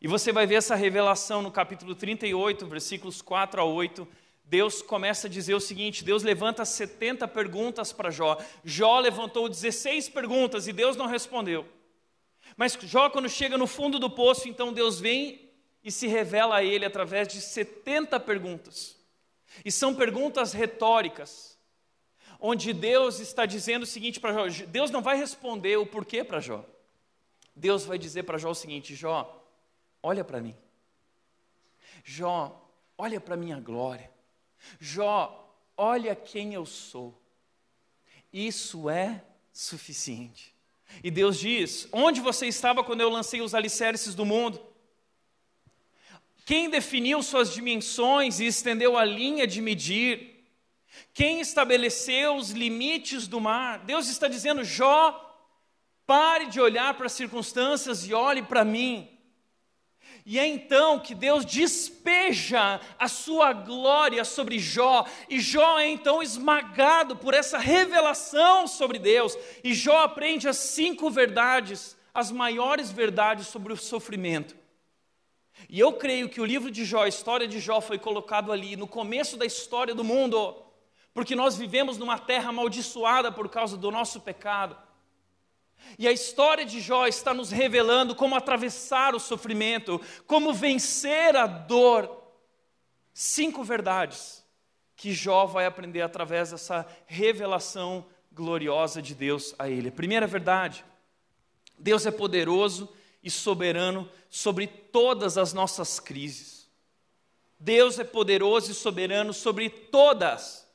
[0.00, 4.08] E você vai ver essa revelação no capítulo 38, versículos 4 a 8.
[4.44, 8.38] Deus começa a dizer o seguinte: Deus levanta 70 perguntas para Jó.
[8.64, 11.66] Jó levantou 16 perguntas e Deus não respondeu.
[12.60, 15.50] Mas Jó, quando chega no fundo do poço, então Deus vem
[15.82, 18.98] e se revela a ele através de 70 perguntas.
[19.64, 21.58] E são perguntas retóricas
[22.38, 26.38] onde Deus está dizendo o seguinte para Jó: Deus não vai responder o porquê para
[26.38, 26.62] Jó.
[27.56, 29.42] Deus vai dizer para Jó o seguinte: Jó,
[30.02, 30.54] olha para mim.
[32.04, 34.10] Jó, olha para minha glória.
[34.78, 37.18] Jó, olha quem eu sou.
[38.30, 40.59] Isso é suficiente.
[41.02, 44.60] E Deus diz: Onde você estava quando eu lancei os alicerces do mundo?
[46.44, 50.44] Quem definiu suas dimensões e estendeu a linha de medir?
[51.14, 53.78] Quem estabeleceu os limites do mar?
[53.80, 55.38] Deus está dizendo: Jó,
[56.06, 59.19] pare de olhar para as circunstâncias e olhe para mim.
[60.24, 66.22] E é então que Deus despeja a sua glória sobre Jó, e Jó é então
[66.22, 73.46] esmagado por essa revelação sobre Deus, e Jó aprende as cinco verdades, as maiores verdades
[73.46, 74.56] sobre o sofrimento.
[75.68, 78.76] E eu creio que o livro de Jó, a história de Jó, foi colocado ali
[78.76, 80.56] no começo da história do mundo
[81.12, 84.76] porque nós vivemos numa terra amaldiçoada por causa do nosso pecado.
[85.98, 91.46] E a história de Jó está nos revelando como atravessar o sofrimento, como vencer a
[91.46, 92.18] dor.
[93.12, 94.44] Cinco verdades
[94.96, 99.90] que Jó vai aprender através dessa revelação gloriosa de Deus a ele.
[99.90, 100.84] primeira verdade:
[101.78, 102.88] Deus é poderoso
[103.22, 106.70] e soberano sobre todas as nossas crises.
[107.58, 110.66] Deus é poderoso e soberano sobre todas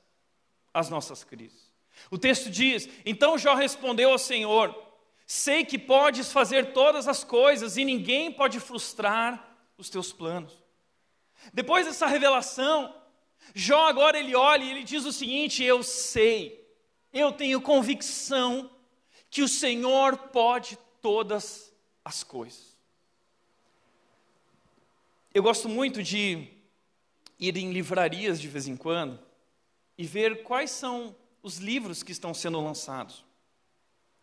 [0.74, 1.74] as nossas crises.
[2.12, 4.76] O texto diz: Então Jó respondeu ao Senhor:
[5.26, 10.54] Sei que podes fazer todas as coisas e ninguém pode frustrar os teus planos.
[11.54, 12.96] Depois dessa revelação,
[13.54, 16.68] Jó agora ele olha e ele diz o seguinte: Eu sei,
[17.12, 18.70] eu tenho convicção
[19.30, 22.76] que o Senhor pode todas as coisas.
[25.34, 26.48] Eu gosto muito de
[27.38, 29.20] ir em livrarias de vez em quando
[29.98, 33.25] e ver quais são os livros que estão sendo lançados.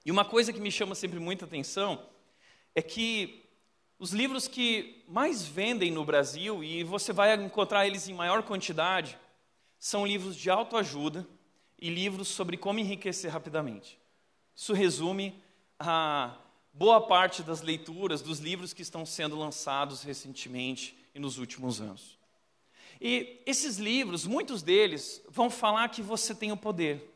[0.05, 2.07] E uma coisa que me chama sempre muita atenção
[2.75, 3.45] é que
[3.99, 9.17] os livros que mais vendem no Brasil, e você vai encontrar eles em maior quantidade,
[9.79, 11.27] são livros de autoajuda
[11.79, 13.99] e livros sobre como enriquecer rapidamente.
[14.57, 15.35] Isso resume
[15.79, 16.37] a
[16.73, 22.19] boa parte das leituras dos livros que estão sendo lançados recentemente e nos últimos anos.
[23.01, 27.12] E esses livros, muitos deles, vão falar que você tem o poder.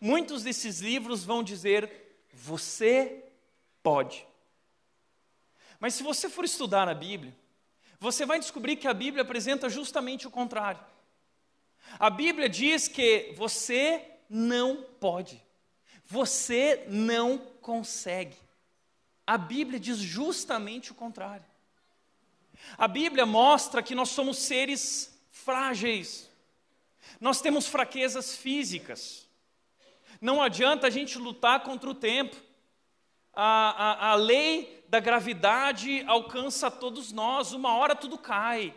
[0.00, 1.90] Muitos desses livros vão dizer:
[2.32, 3.24] você
[3.82, 4.26] pode.
[5.80, 7.36] Mas se você for estudar a Bíblia,
[8.00, 10.80] você vai descobrir que a Bíblia apresenta justamente o contrário.
[11.98, 15.40] A Bíblia diz que você não pode,
[16.04, 18.36] você não consegue.
[19.26, 21.46] A Bíblia diz justamente o contrário.
[22.76, 26.28] A Bíblia mostra que nós somos seres frágeis,
[27.20, 29.27] nós temos fraquezas físicas.
[30.20, 32.36] Não adianta a gente lutar contra o tempo.
[33.32, 38.74] A, a, a lei da gravidade alcança todos nós, uma hora tudo cai.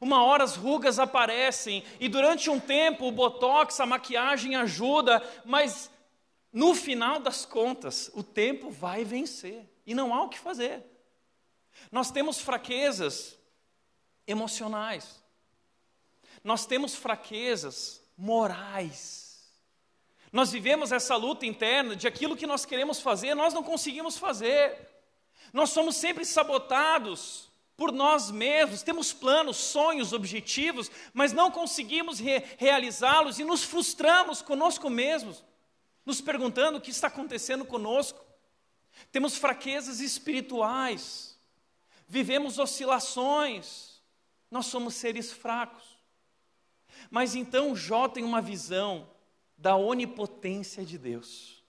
[0.00, 5.90] Uma hora as rugas aparecem e durante um tempo o botox, a maquiagem ajuda, mas
[6.52, 10.84] no final das contas o tempo vai vencer e não há o que fazer.
[11.90, 13.38] Nós temos fraquezas
[14.26, 15.22] emocionais.
[16.44, 19.17] Nós temos fraquezas morais.
[20.32, 24.88] Nós vivemos essa luta interna de aquilo que nós queremos fazer, nós não conseguimos fazer.
[25.52, 32.42] Nós somos sempre sabotados por nós mesmos, temos planos, sonhos, objetivos, mas não conseguimos re
[32.58, 35.44] realizá-los e nos frustramos conosco mesmos,
[36.04, 38.20] nos perguntando o que está acontecendo conosco.
[39.12, 41.28] Temos fraquezas espirituais
[42.08, 44.00] vivemos oscilações,
[44.50, 45.98] nós somos seres fracos.
[47.10, 49.08] Mas então Jó tem uma visão
[49.58, 51.62] da onipotência de Deus.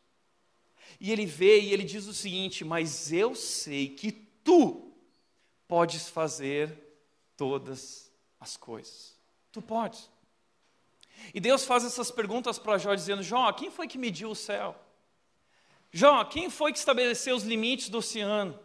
[1.00, 4.94] E ele vê e ele diz o seguinte: Mas eu sei que tu
[5.68, 6.78] podes fazer
[7.36, 9.18] todas as coisas.
[9.52, 10.10] Tu podes.
[11.34, 14.76] E Deus faz essas perguntas para Jó, dizendo: Jó, quem foi que mediu o céu?
[15.92, 18.58] Jó, quem foi que estabeleceu os limites do oceano?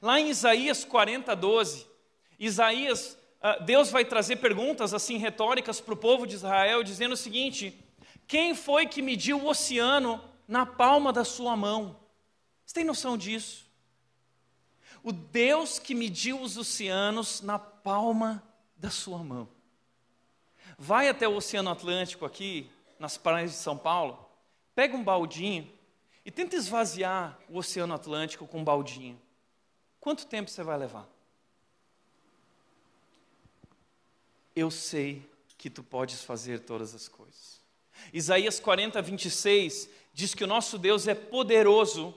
[0.00, 1.86] Lá em Isaías 40, 12,
[2.38, 7.16] Isaías, ah, Deus vai trazer perguntas assim retóricas para o povo de Israel, dizendo o
[7.16, 7.76] seguinte:
[8.30, 11.98] quem foi que mediu o oceano na palma da sua mão?
[12.64, 13.68] Você tem noção disso?
[15.02, 18.40] O Deus que mediu os oceanos na palma
[18.76, 19.48] da sua mão.
[20.78, 24.24] Vai até o Oceano Atlântico aqui, nas praias de São Paulo,
[24.76, 25.68] pega um baldinho
[26.24, 29.20] e tenta esvaziar o Oceano Atlântico com um baldinho.
[29.98, 31.08] Quanto tempo você vai levar?
[34.54, 37.59] Eu sei que tu podes fazer todas as coisas.
[38.12, 42.14] Isaías 40, 26 diz que o nosso Deus é poderoso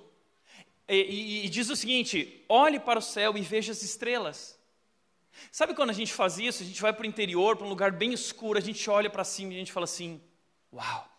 [0.87, 4.59] e, e, e diz o seguinte: olhe para o céu e veja as estrelas.
[5.51, 6.63] Sabe quando a gente faz isso?
[6.63, 9.23] A gente vai para o interior, para um lugar bem escuro, a gente olha para
[9.23, 10.21] cima e a gente fala assim:
[10.71, 11.09] Uau!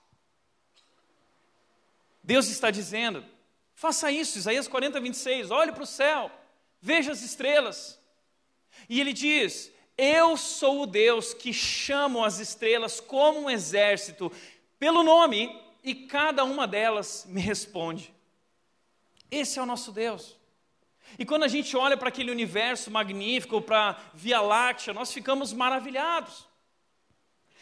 [2.22, 3.22] Deus está dizendo,
[3.74, 6.31] faça isso, Isaías 40, 26, olhe para o céu
[6.85, 7.98] veja as estrelas.
[8.90, 14.31] E ele diz: Eu sou o Deus que chamo as estrelas como um exército,
[14.78, 18.14] pelo nome, e cada uma delas me responde.
[19.30, 20.38] Esse é o nosso Deus.
[21.18, 25.52] E quando a gente olha para aquele universo magnífico, para a Via Láctea, nós ficamos
[25.52, 26.48] maravilhados.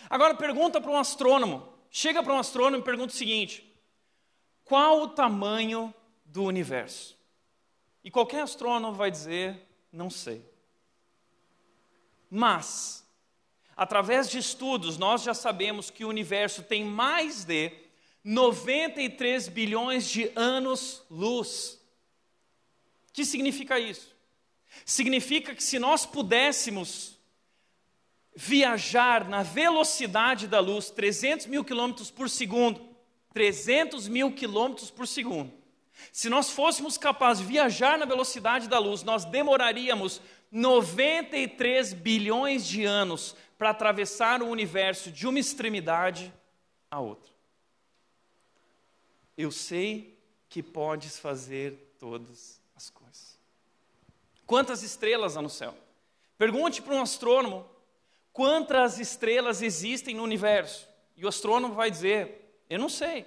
[0.09, 3.68] Agora pergunta para um astrônomo, chega para um astrônomo e pergunta o seguinte:
[4.64, 5.92] qual o tamanho
[6.25, 7.18] do universo?
[8.05, 10.44] E qualquer astrônomo vai dizer: não sei.
[12.31, 13.02] Mas,
[13.77, 17.73] através de estudos, nós já sabemos que o universo tem mais de
[18.25, 21.81] 93 bilhões de anos-luz.
[23.09, 24.15] O que significa isso?
[24.85, 27.19] Significa que se nós pudéssemos
[28.35, 32.81] viajar na velocidade da luz, 300 mil quilômetros por segundo,
[33.35, 35.53] 300 mil quilômetros por segundo,
[36.11, 40.21] se nós fôssemos capazes de viajar na velocidade da luz, nós demoraríamos
[40.51, 46.35] 93 bilhões de anos para atravessar o universo de uma extremidade
[46.90, 47.31] à outra.
[49.38, 53.38] Eu sei que podes fazer todas as coisas.
[54.44, 55.77] Quantas estrelas há no céu?
[56.37, 57.65] Pergunte para um astrônomo
[58.33, 60.88] quantas estrelas existem no universo.
[61.17, 63.25] E o astrônomo vai dizer: Eu não sei.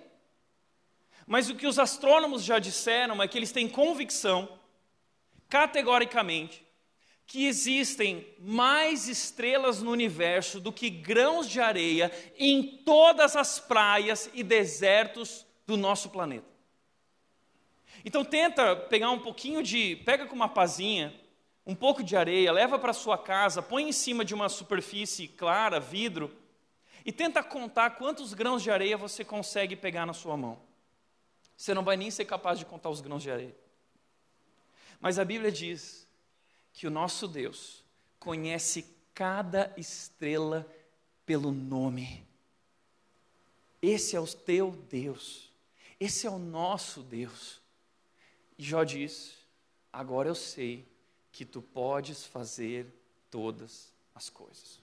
[1.26, 4.60] Mas o que os astrônomos já disseram é que eles têm convicção,
[5.48, 6.65] categoricamente,
[7.26, 14.30] que existem mais estrelas no universo do que grãos de areia em todas as praias
[14.34, 16.48] e desertos do nosso planeta.
[18.04, 21.14] Então tenta pegar um pouquinho de, pega com uma pazinha,
[21.66, 25.80] um pouco de areia, leva para sua casa, põe em cima de uma superfície clara,
[25.80, 26.32] vidro,
[27.04, 30.60] e tenta contar quantos grãos de areia você consegue pegar na sua mão.
[31.58, 33.56] Você não vai nem ser capaz de contar os grãos de areia.
[35.00, 36.05] Mas a Bíblia diz
[36.76, 37.84] que o nosso Deus
[38.20, 40.70] conhece cada estrela
[41.26, 42.28] pelo nome.
[43.82, 45.50] Esse é o teu Deus.
[45.98, 47.62] Esse é o nosso Deus.
[48.58, 49.38] E Jó diz:
[49.92, 50.86] Agora eu sei
[51.32, 52.88] que tu podes fazer
[53.32, 54.80] todas as coisas.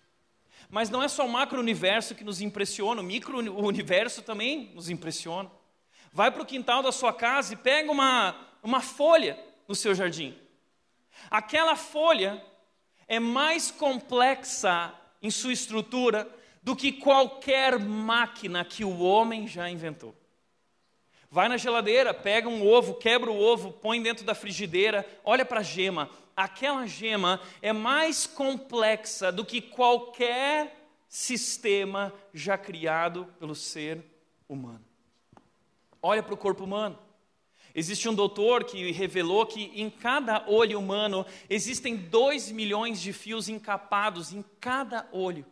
[0.71, 5.51] Mas não é só o macro-universo que nos impressiona, o micro-universo também nos impressiona.
[6.11, 9.39] Vai para o quintal da sua casa e pega uma, uma folha
[9.69, 10.39] no seu jardim.
[11.31, 12.45] Aquela folha
[13.07, 16.29] é mais complexa em sua estrutura
[16.63, 20.15] do que qualquer máquina que o homem já inventou.
[21.31, 25.61] Vai na geladeira, pega um ovo, quebra o ovo, põe dentro da frigideira, olha para
[25.61, 26.11] a gema.
[26.37, 30.77] Aquela gema é mais complexa do que qualquer
[31.09, 34.05] sistema já criado pelo ser
[34.49, 34.85] humano.
[36.03, 36.99] Olha para o corpo humano.
[37.75, 43.49] Existe um doutor que revelou que em cada olho humano existem dois milhões de fios
[43.49, 45.47] encapados em cada olho.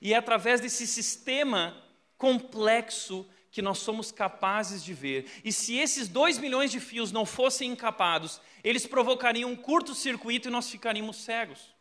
[0.00, 1.76] E é através desse sistema
[2.18, 5.30] complexo que nós somos capazes de ver.
[5.44, 10.50] E se esses dois milhões de fios não fossem encapados, eles provocariam um curto-circuito e
[10.50, 11.72] nós ficaríamos cegos.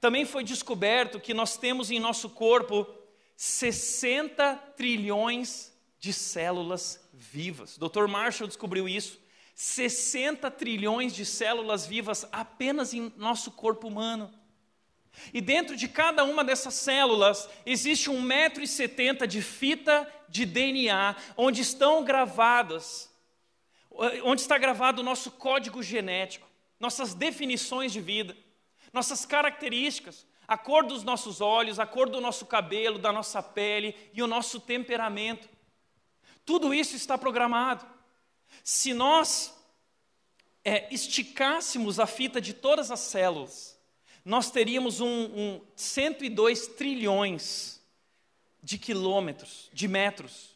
[0.00, 2.86] Também foi descoberto que nós temos em nosso corpo
[3.36, 7.78] 60 trilhões de células vivas.
[7.78, 8.06] Dr.
[8.08, 9.20] Marshall descobriu isso.
[9.54, 14.32] 60 trilhões de células vivas apenas em nosso corpo humano.
[15.32, 20.44] E dentro de cada uma dessas células existe um metro e setenta de fita de
[20.44, 23.08] DNA, onde estão gravadas,
[24.24, 26.48] onde está gravado o nosso código genético,
[26.80, 28.36] nossas definições de vida,
[28.92, 33.94] nossas características, a cor dos nossos olhos, a cor do nosso cabelo, da nossa pele
[34.12, 35.48] e o nosso temperamento.
[36.44, 37.86] Tudo isso está programado.
[38.62, 39.54] Se nós
[40.64, 43.78] é, esticássemos a fita de todas as células,
[44.24, 47.80] nós teríamos um, um 102 trilhões
[48.62, 50.54] de quilômetros, de metros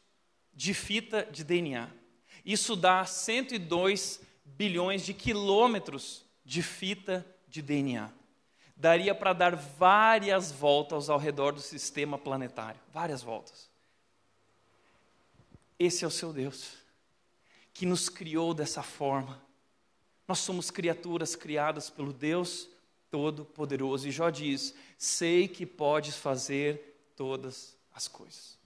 [0.59, 1.89] de fita de DNA.
[2.45, 8.11] Isso dá 102 bilhões de quilômetros de fita de DNA.
[8.75, 13.68] Daria para dar várias voltas ao redor do sistema planetário várias voltas.
[15.79, 16.75] Esse é o seu Deus,
[17.73, 19.41] que nos criou dessa forma.
[20.27, 22.69] Nós somos criaturas criadas pelo Deus
[23.11, 24.09] Todo-Poderoso.
[24.09, 28.59] E Jó diz: Sei que podes fazer todas as coisas.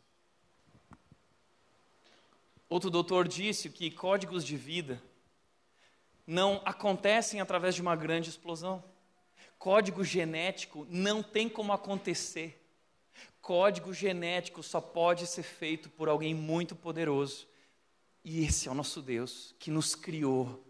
[2.68, 5.02] Outro doutor disse que códigos de vida
[6.26, 8.82] não acontecem através de uma grande explosão.
[9.58, 12.61] Código genético não tem como acontecer.
[13.42, 17.46] Código genético só pode ser feito por alguém muito poderoso.
[18.24, 20.64] E esse é o nosso Deus que nos criou,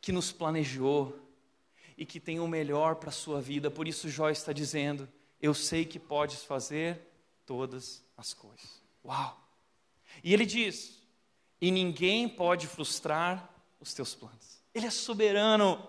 [0.00, 1.26] que nos planejou,
[1.96, 3.70] e que tem o melhor para a sua vida.
[3.70, 5.08] Por isso, Jó está dizendo:
[5.40, 7.00] Eu sei que podes fazer
[7.44, 8.82] todas as coisas.
[9.04, 9.38] Uau!
[10.22, 11.00] E ele diz:
[11.60, 13.50] E ninguém pode frustrar
[13.80, 14.62] os teus planos.
[14.74, 15.88] Ele é soberano.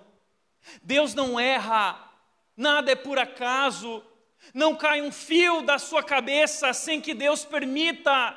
[0.83, 2.11] Deus não erra,
[2.55, 4.03] nada é por acaso.
[4.53, 8.35] Não cai um fio da sua cabeça sem que Deus permita.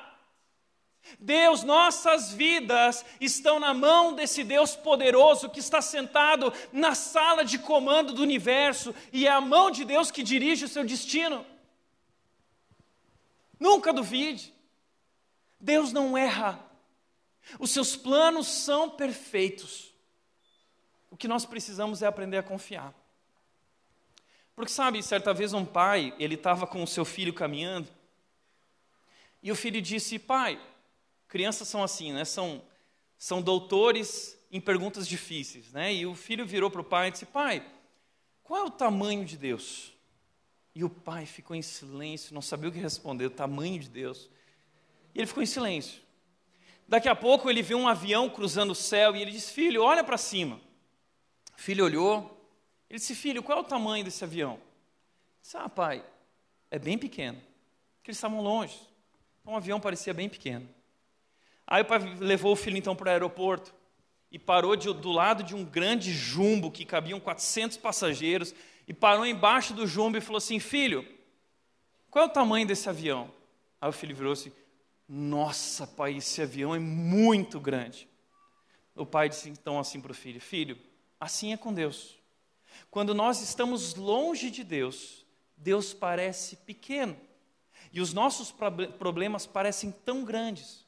[1.18, 7.58] Deus, nossas vidas estão na mão desse Deus poderoso que está sentado na sala de
[7.58, 11.44] comando do universo e é a mão de Deus que dirige o seu destino.
[13.58, 14.54] Nunca duvide.
[15.58, 16.58] Deus não erra.
[17.58, 19.92] Os seus planos são perfeitos.
[21.10, 22.94] O que nós precisamos é aprender a confiar.
[24.60, 27.88] Porque sabe, certa vez um pai, ele estava com o seu filho caminhando,
[29.42, 30.60] e o filho disse: "Pai,
[31.26, 32.26] crianças são assim, né?
[32.26, 32.60] São,
[33.16, 35.94] são doutores em perguntas difíceis, né?
[35.94, 37.66] E o filho virou para o pai e disse: Pai,
[38.42, 39.94] qual é o tamanho de Deus?
[40.74, 44.28] E o pai ficou em silêncio, não sabia o que responder, o tamanho de Deus.
[45.14, 46.02] E ele ficou em silêncio.
[46.86, 50.04] Daqui a pouco ele viu um avião cruzando o céu e ele disse: Filho, olha
[50.04, 50.60] para cima.
[51.56, 52.39] O filho olhou.
[52.90, 54.54] Ele disse: Filho, qual é o tamanho desse avião?
[54.54, 56.04] Ele disse: Ah, pai,
[56.70, 57.40] é bem pequeno.
[57.96, 58.76] Porque eles estavam longe.
[59.40, 60.68] Então o avião parecia bem pequeno.
[61.66, 63.72] Aí o pai levou o filho então para o aeroporto.
[64.32, 68.54] e parou de, do lado de um grande jumbo que cabiam 400 passageiros
[68.86, 71.06] e parou embaixo do jumbo e falou assim: Filho,
[72.10, 73.32] qual é o tamanho desse avião?
[73.80, 74.52] Aí o filho virou assim:
[75.08, 78.08] Nossa, pai, esse avião é muito grande.
[78.96, 80.76] O pai disse então assim para o filho: Filho,
[81.20, 82.19] assim é com Deus.
[82.90, 85.24] Quando nós estamos longe de Deus,
[85.56, 87.16] Deus parece pequeno
[87.92, 88.52] e os nossos
[88.98, 90.84] problemas parecem tão grandes.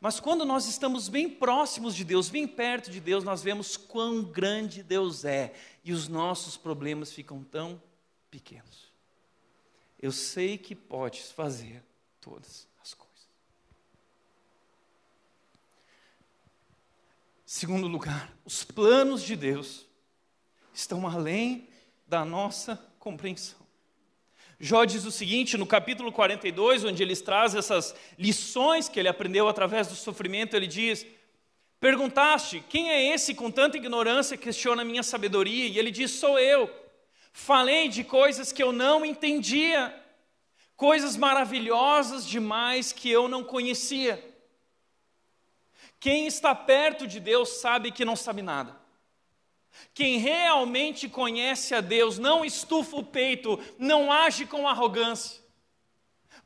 [0.00, 4.22] Mas quando nós estamos bem próximos de Deus, bem perto de Deus, nós vemos quão
[4.22, 5.54] grande Deus é
[5.84, 7.80] e os nossos problemas ficam tão
[8.30, 8.90] pequenos.
[9.98, 11.82] Eu sei que podes fazer
[12.20, 13.28] todas as coisas.
[17.44, 19.86] Segundo lugar, os planos de Deus
[20.72, 21.68] estão além
[22.06, 23.58] da nossa compreensão.
[24.58, 29.48] Jó diz o seguinte no capítulo 42, onde ele traz essas lições que ele aprendeu
[29.48, 31.06] através do sofrimento, ele diz:
[31.80, 35.66] Perguntaste, quem é esse com tanta ignorância que questiona a minha sabedoria?
[35.66, 36.70] E ele diz: Sou eu.
[37.32, 39.94] Falei de coisas que eu não entendia,
[40.76, 44.22] coisas maravilhosas demais que eu não conhecia.
[45.98, 48.79] Quem está perto de Deus sabe que não sabe nada.
[49.94, 55.40] Quem realmente conhece a Deus não estufa o peito, não age com arrogância,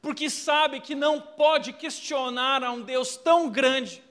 [0.00, 4.02] porque sabe que não pode questionar a um Deus tão grande.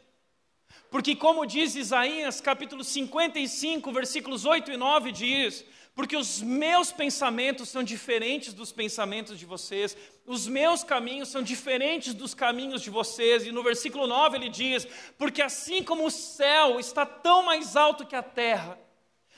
[0.94, 7.70] Porque, como diz Isaías capítulo 55, versículos 8 e 9, diz: Porque os meus pensamentos
[7.70, 13.44] são diferentes dos pensamentos de vocês, os meus caminhos são diferentes dos caminhos de vocês.
[13.44, 14.88] E no versículo 9 ele diz:
[15.18, 18.80] Porque assim como o céu está tão mais alto que a terra,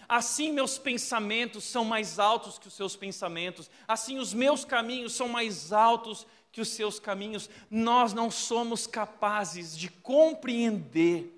[0.07, 5.27] Assim meus pensamentos são mais altos que os seus pensamentos, assim os meus caminhos são
[5.27, 7.49] mais altos que os seus caminhos.
[7.69, 11.31] Nós não somos capazes de compreender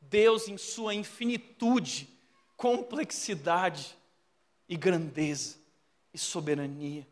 [0.00, 2.08] Deus em sua infinitude,
[2.56, 3.96] complexidade
[4.68, 5.58] e grandeza
[6.12, 7.06] e soberania.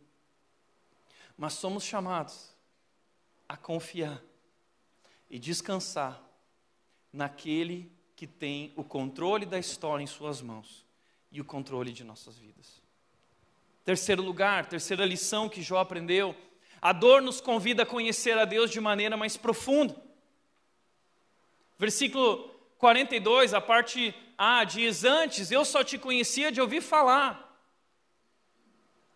[1.36, 2.52] Mas somos chamados
[3.48, 4.20] a confiar
[5.30, 6.20] e descansar
[7.12, 10.84] naquele que tem o controle da história em suas mãos
[11.30, 12.82] e o controle de nossas vidas.
[13.84, 16.34] Terceiro lugar, terceira lição que Jó aprendeu:
[16.82, 19.94] a dor nos convida a conhecer a Deus de maneira mais profunda.
[21.78, 22.48] Versículo
[22.78, 27.56] 42, a parte A diz: Antes eu só te conhecia de ouvir falar,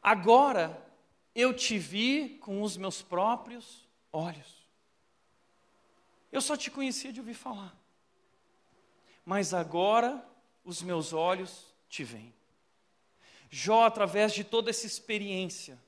[0.00, 0.80] agora
[1.34, 4.62] eu te vi com os meus próprios olhos.
[6.30, 7.81] Eu só te conhecia de ouvir falar
[9.24, 10.24] mas agora
[10.64, 12.34] os meus olhos te veem.
[13.50, 15.78] Jó, através de toda essa experiência,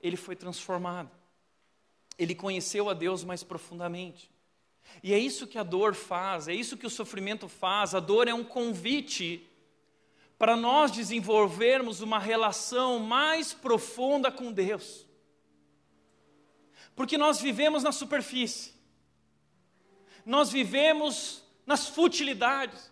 [0.00, 1.10] ele foi transformado.
[2.18, 4.30] Ele conheceu a Deus mais profundamente.
[5.02, 7.94] E é isso que a dor faz, é isso que o sofrimento faz.
[7.94, 9.48] A dor é um convite
[10.38, 15.06] para nós desenvolvermos uma relação mais profunda com Deus.
[16.96, 18.72] Porque nós vivemos na superfície,
[20.26, 22.90] nós vivemos nas futilidades.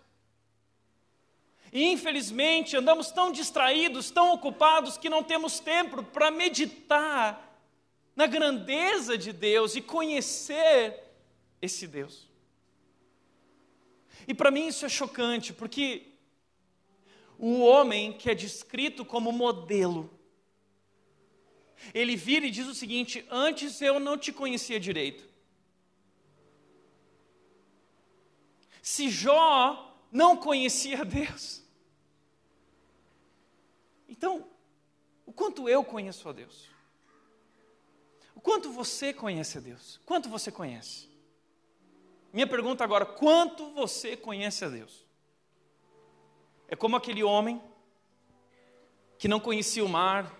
[1.73, 7.49] E infelizmente andamos tão distraídos, tão ocupados, que não temos tempo para meditar
[8.17, 11.01] na grandeza de Deus e conhecer
[11.63, 12.29] esse Deus.
[14.27, 16.07] E para mim isso é chocante, porque
[17.39, 20.11] o homem que é descrito como modelo,
[21.95, 25.30] ele vira e diz o seguinte: Antes eu não te conhecia direito,
[28.83, 31.63] se Jó não conhecia Deus.
[34.09, 34.47] Então,
[35.25, 36.69] o quanto eu conheço a Deus?
[38.35, 40.01] O quanto você conhece a Deus?
[40.05, 41.09] Quanto você conhece?
[42.33, 45.05] Minha pergunta agora: quanto você conhece a Deus?
[46.69, 47.61] É como aquele homem
[49.19, 50.35] que não conhecia o mar,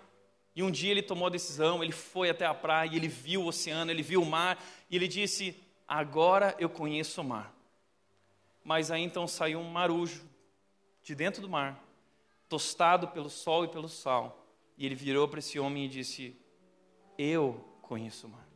[0.57, 3.47] e um dia ele tomou a decisão, ele foi até a praia, ele viu o
[3.47, 7.55] oceano, ele viu o mar, e ele disse: Agora eu conheço o mar.
[8.71, 10.23] Mas aí então saiu um marujo
[11.03, 11.85] de dentro do mar,
[12.49, 14.47] tostado pelo sol e pelo sal.
[14.79, 16.37] E ele virou para esse homem e disse:
[17.19, 18.49] Eu conheço o mar.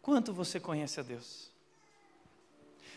[0.00, 1.50] Quanto você conhece a Deus?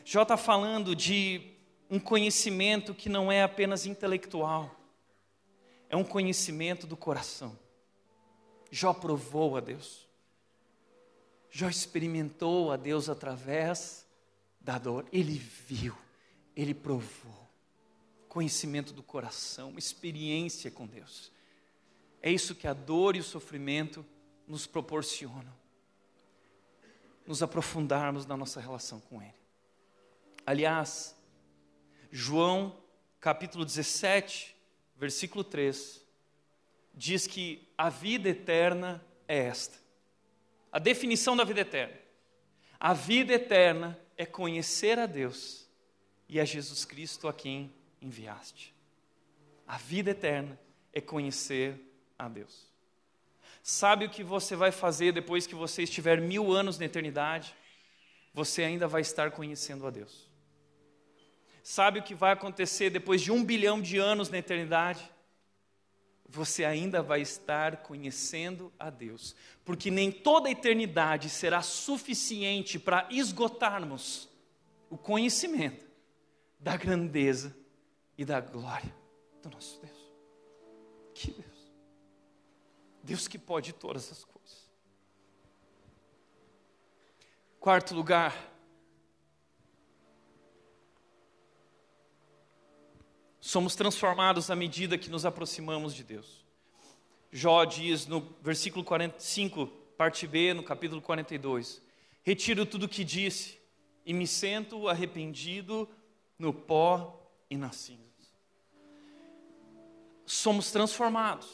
[0.05, 1.55] Jó está falando de
[1.89, 4.69] um conhecimento que não é apenas intelectual,
[5.89, 7.57] é um conhecimento do coração.
[8.69, 10.07] Jó provou a Deus.
[11.49, 14.06] Jó experimentou a Deus através
[14.67, 15.07] da dor.
[15.13, 15.97] Ele viu,
[16.53, 17.47] ele provou.
[18.27, 21.31] Conhecimento do coração, experiência com Deus.
[22.21, 24.05] É isso que a dor e o sofrimento
[24.45, 25.55] nos proporcionam.
[27.25, 29.33] Nos aprofundarmos na nossa relação com Ele.
[30.45, 31.15] Aliás,
[32.11, 32.77] João
[33.21, 34.53] capítulo 17,
[34.97, 36.01] versículo 3,
[36.93, 39.77] diz que a vida eterna é esta.
[40.69, 41.97] A definição da vida eterna.
[42.77, 45.67] A vida eterna é conhecer a Deus
[46.27, 48.73] e a Jesus Cristo a quem enviaste.
[49.67, 50.59] A vida eterna
[50.91, 51.79] é conhecer
[52.17, 52.67] a Deus.
[53.61, 57.53] Sabe o que você vai fazer depois que você estiver mil anos na eternidade?
[58.33, 60.27] Você ainda vai estar conhecendo a Deus.
[61.61, 65.11] Sabe o que vai acontecer depois de um bilhão de anos na eternidade?
[66.29, 73.07] Você ainda vai estar conhecendo a Deus, porque nem toda a eternidade será suficiente para
[73.09, 74.29] esgotarmos
[74.89, 75.85] o conhecimento
[76.59, 77.55] da grandeza
[78.17, 78.93] e da glória
[79.41, 80.11] do nosso Deus.
[81.13, 81.57] Que Deus!
[83.03, 84.69] Deus que pode todas as coisas.
[87.59, 88.33] Quarto lugar,
[93.47, 96.45] somos transformados à medida que nos aproximamos de Deus.
[97.31, 99.67] Jó diz no versículo 45,
[99.97, 101.81] parte B, no capítulo 42:
[102.23, 103.57] Retiro tudo o que disse
[104.05, 105.87] e me sento arrependido
[106.37, 108.33] no pó e nas cinzas.
[110.25, 111.47] Somos transformados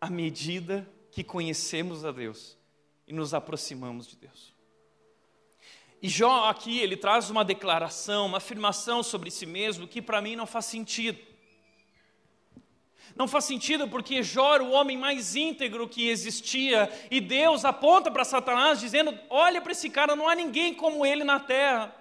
[0.00, 2.58] à medida que conhecemos a Deus
[3.06, 4.53] e nos aproximamos de Deus.
[6.04, 10.36] E Jó aqui, ele traz uma declaração, uma afirmação sobre si mesmo que para mim
[10.36, 11.18] não faz sentido.
[13.16, 18.10] Não faz sentido porque Jó era o homem mais íntegro que existia e Deus aponta
[18.10, 21.96] para Satanás dizendo: Olha para esse cara, não há ninguém como ele na terra.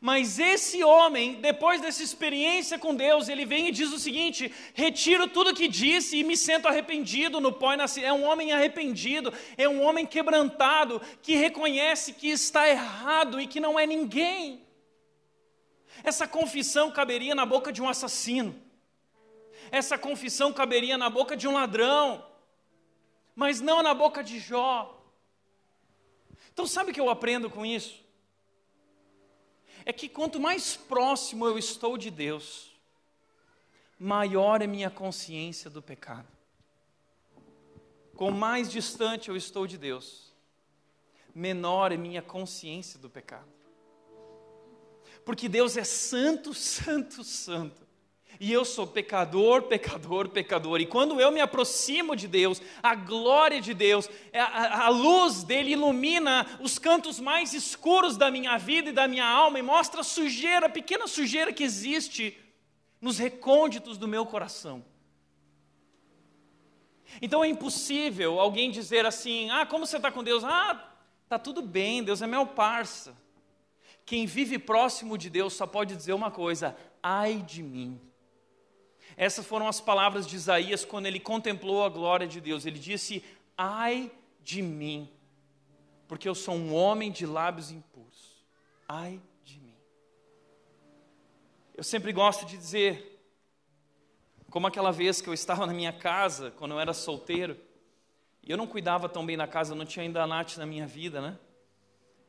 [0.00, 5.26] Mas esse homem, depois dessa experiência com Deus, ele vem e diz o seguinte: retiro
[5.28, 9.66] tudo que disse e me sinto arrependido no pó e É um homem arrependido, é
[9.66, 14.62] um homem quebrantado, que reconhece que está errado e que não é ninguém.
[16.02, 18.54] Essa confissão caberia na boca de um assassino,
[19.70, 22.26] essa confissão caberia na boca de um ladrão,
[23.34, 25.00] mas não na boca de Jó.
[26.52, 28.03] Então, sabe o que eu aprendo com isso?
[29.84, 32.72] É que quanto mais próximo eu estou de Deus,
[33.98, 36.28] maior é minha consciência do pecado.
[38.14, 40.32] Quanto mais distante eu estou de Deus,
[41.34, 43.52] menor é minha consciência do pecado.
[45.24, 47.83] Porque Deus é santo, santo, santo.
[48.40, 50.80] E eu sou pecador, pecador, pecador.
[50.80, 55.44] E quando eu me aproximo de Deus, a glória de Deus, é a, a, luz
[55.44, 60.00] dele ilumina os cantos mais escuros da minha vida e da minha alma e mostra
[60.00, 62.36] a sujeira, a pequena sujeira que existe
[63.00, 64.84] nos recônditos do meu coração.
[67.22, 70.42] Então é impossível alguém dizer assim: ah, como você está com Deus?
[70.42, 70.92] Ah,
[71.28, 73.16] tá tudo bem, Deus é meu parça.
[74.04, 78.00] Quem vive próximo de Deus só pode dizer uma coisa: ai de mim
[79.16, 82.66] essas foram as palavras de Isaías quando ele contemplou a glória de Deus.
[82.66, 83.24] Ele disse:
[83.56, 84.10] Ai
[84.42, 85.08] de mim,
[86.08, 88.44] porque eu sou um homem de lábios impuros.
[88.88, 89.76] Ai de mim.
[91.74, 93.20] Eu sempre gosto de dizer,
[94.50, 97.56] como aquela vez que eu estava na minha casa, quando eu era solteiro,
[98.42, 100.86] e eu não cuidava tão bem da casa, não tinha ainda a Nath na minha
[100.86, 101.38] vida, né?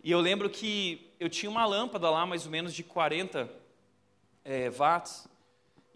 [0.02, 3.50] E eu lembro que eu tinha uma lâmpada lá, mais ou menos de 40
[4.44, 5.28] é, watts,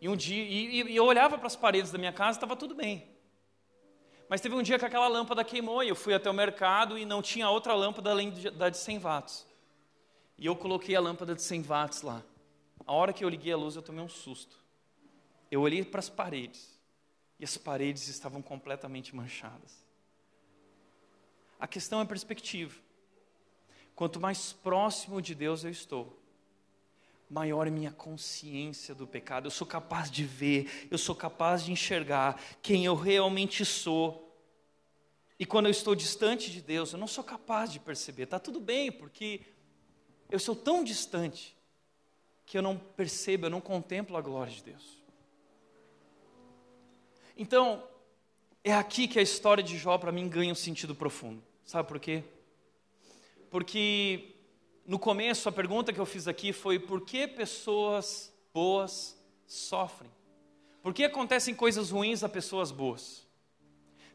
[0.01, 2.73] e um dia, e, e eu olhava para as paredes da minha casa, estava tudo
[2.73, 3.07] bem.
[4.29, 7.03] Mas teve um dia que aquela lâmpada queimou e eu fui até o mercado e
[7.03, 9.47] não tinha outra lâmpada além da de 100 watts.
[10.37, 12.23] E eu coloquei a lâmpada de 100 watts lá.
[12.85, 14.57] A hora que eu liguei a luz, eu tomei um susto.
[15.49, 16.79] Eu olhei para as paredes
[17.39, 19.83] e as paredes estavam completamente manchadas.
[21.59, 22.79] A questão é perspectiva.
[23.95, 26.17] Quanto mais próximo de Deus eu estou,
[27.29, 29.45] maior é minha consciência do pecado.
[29.45, 34.25] Eu sou capaz de ver, eu sou capaz de enxergar quem eu realmente sou.
[35.37, 38.23] E quando eu estou distante de Deus, eu não sou capaz de perceber.
[38.23, 39.41] Está tudo bem, porque
[40.29, 41.55] eu sou tão distante
[42.45, 44.99] que eu não percebo, eu não contemplo a glória de Deus.
[47.37, 47.87] Então,
[48.63, 51.41] é aqui que a história de Jó para mim ganha um sentido profundo.
[51.63, 52.23] Sabe por quê?
[53.49, 54.35] Porque
[54.89, 59.15] no começo, a pergunta que eu fiz aqui foi: por que pessoas boas
[59.45, 60.09] sofrem?
[60.81, 63.27] Por que acontecem coisas ruins a pessoas boas?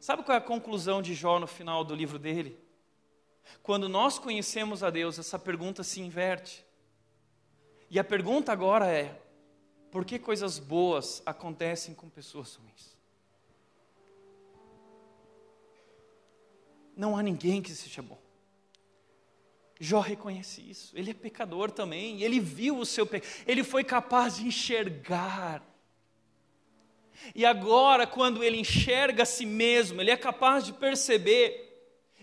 [0.00, 2.58] Sabe qual é a conclusão de Jó no final do livro dele?
[3.62, 6.66] Quando nós conhecemos a Deus, essa pergunta se inverte.
[7.88, 9.22] E a pergunta agora é:
[9.92, 12.98] por que coisas boas acontecem com pessoas ruins?
[16.96, 18.23] Não há ninguém que seja bom.
[19.84, 20.96] Jó reconhece isso.
[20.96, 22.22] Ele é pecador também.
[22.22, 23.30] Ele viu o seu pecado.
[23.46, 25.62] Ele foi capaz de enxergar.
[27.34, 31.60] E agora, quando ele enxerga a si mesmo, ele é capaz de perceber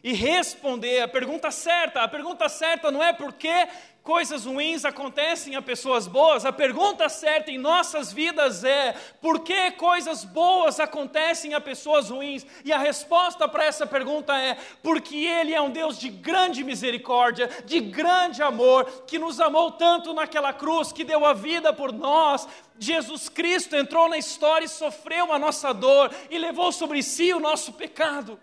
[0.03, 2.01] e responder a pergunta certa.
[2.01, 3.67] A pergunta certa não é por que
[4.03, 6.45] coisas ruins acontecem a pessoas boas.
[6.45, 12.45] A pergunta certa em nossas vidas é por que coisas boas acontecem a pessoas ruins?
[12.65, 17.49] E a resposta para essa pergunta é porque Ele é um Deus de grande misericórdia,
[17.65, 22.47] de grande amor, que nos amou tanto naquela cruz, que deu a vida por nós.
[22.79, 27.39] Jesus Cristo entrou na história e sofreu a nossa dor e levou sobre si o
[27.39, 28.39] nosso pecado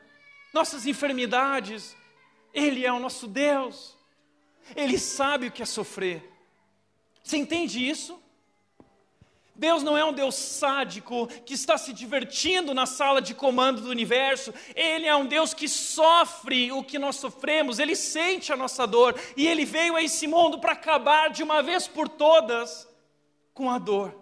[0.52, 1.96] nossas enfermidades.
[2.52, 3.97] Ele é o nosso Deus.
[4.76, 6.22] Ele sabe o que é sofrer.
[7.22, 8.18] Você entende isso?
[9.58, 13.90] Deus não é um Deus sádico que está se divertindo na sala de comando do
[13.90, 14.54] universo.
[14.72, 19.20] Ele é um Deus que sofre o que nós sofremos, ele sente a nossa dor
[19.36, 22.88] e ele veio a esse mundo para acabar de uma vez por todas
[23.52, 24.14] com a dor.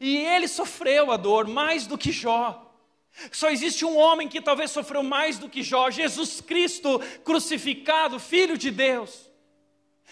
[0.00, 2.64] E ele sofreu a dor mais do que Jó.
[3.32, 8.56] Só existe um homem que talvez sofreu mais do que Jó, Jesus Cristo crucificado, Filho
[8.56, 9.27] de Deus.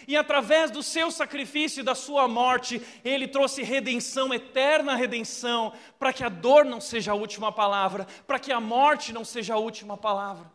[0.06, 6.12] E através do seu sacrifício e da sua morte, ele trouxe redenção, eterna redenção, para
[6.12, 9.58] que a dor não seja a última palavra, para que a morte não seja a
[9.58, 10.50] última palavra.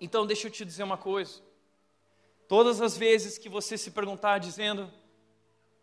[0.00, 1.40] Então, deixa eu te dizer uma coisa.
[2.48, 4.90] Todas as vezes que você se perguntar dizendo: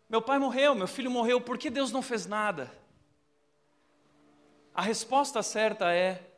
[0.08, 2.70] Meu pai morreu, meu filho morreu, por que Deus não fez nada?
[4.74, 6.30] A resposta certa é: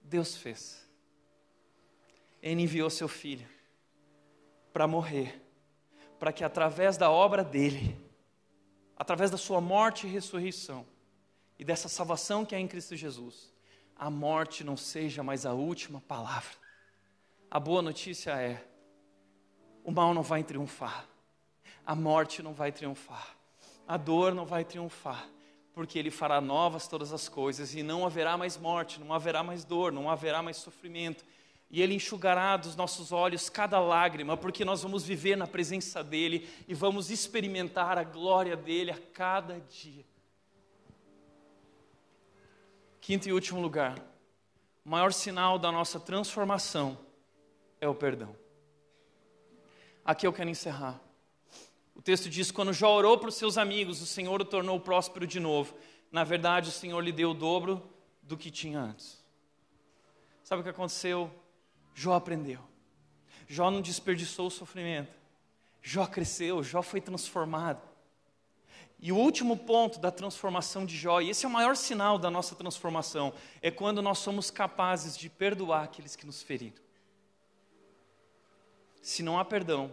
[0.00, 0.84] Deus fez.
[2.40, 3.53] Ele enviou seu filho
[4.74, 5.40] para morrer,
[6.18, 7.96] para que através da obra dele,
[8.96, 10.84] através da sua morte e ressurreição,
[11.56, 13.54] e dessa salvação que há em Cristo Jesus,
[13.94, 16.56] a morte não seja mais a última palavra.
[17.48, 18.66] A boa notícia é:
[19.84, 21.06] o mal não vai triunfar,
[21.86, 23.36] a morte não vai triunfar,
[23.86, 25.28] a dor não vai triunfar,
[25.72, 29.64] porque Ele fará novas todas as coisas, e não haverá mais morte, não haverá mais
[29.64, 31.24] dor, não haverá mais sofrimento,
[31.74, 36.48] e Ele enxugará dos nossos olhos cada lágrima, porque nós vamos viver na presença dEle
[36.68, 40.04] e vamos experimentar a glória dEle a cada dia.
[43.00, 43.98] Quinto e último lugar,
[44.84, 46.96] o maior sinal da nossa transformação
[47.80, 48.36] é o perdão.
[50.04, 51.00] Aqui eu quero encerrar.
[51.92, 55.26] O texto diz: quando Jó orou para os seus amigos, o Senhor o tornou próspero
[55.26, 55.74] de novo.
[56.12, 57.82] Na verdade, o Senhor lhe deu o dobro
[58.22, 59.20] do que tinha antes.
[60.44, 61.42] Sabe o que aconteceu?
[61.94, 62.60] Jó aprendeu.
[63.46, 65.14] Jó não desperdiçou o sofrimento.
[65.80, 67.82] Jó cresceu, Jó foi transformado.
[68.98, 72.30] E o último ponto da transformação de Jó, e esse é o maior sinal da
[72.30, 76.82] nossa transformação, é quando nós somos capazes de perdoar aqueles que nos feriram.
[79.02, 79.92] Se não há perdão,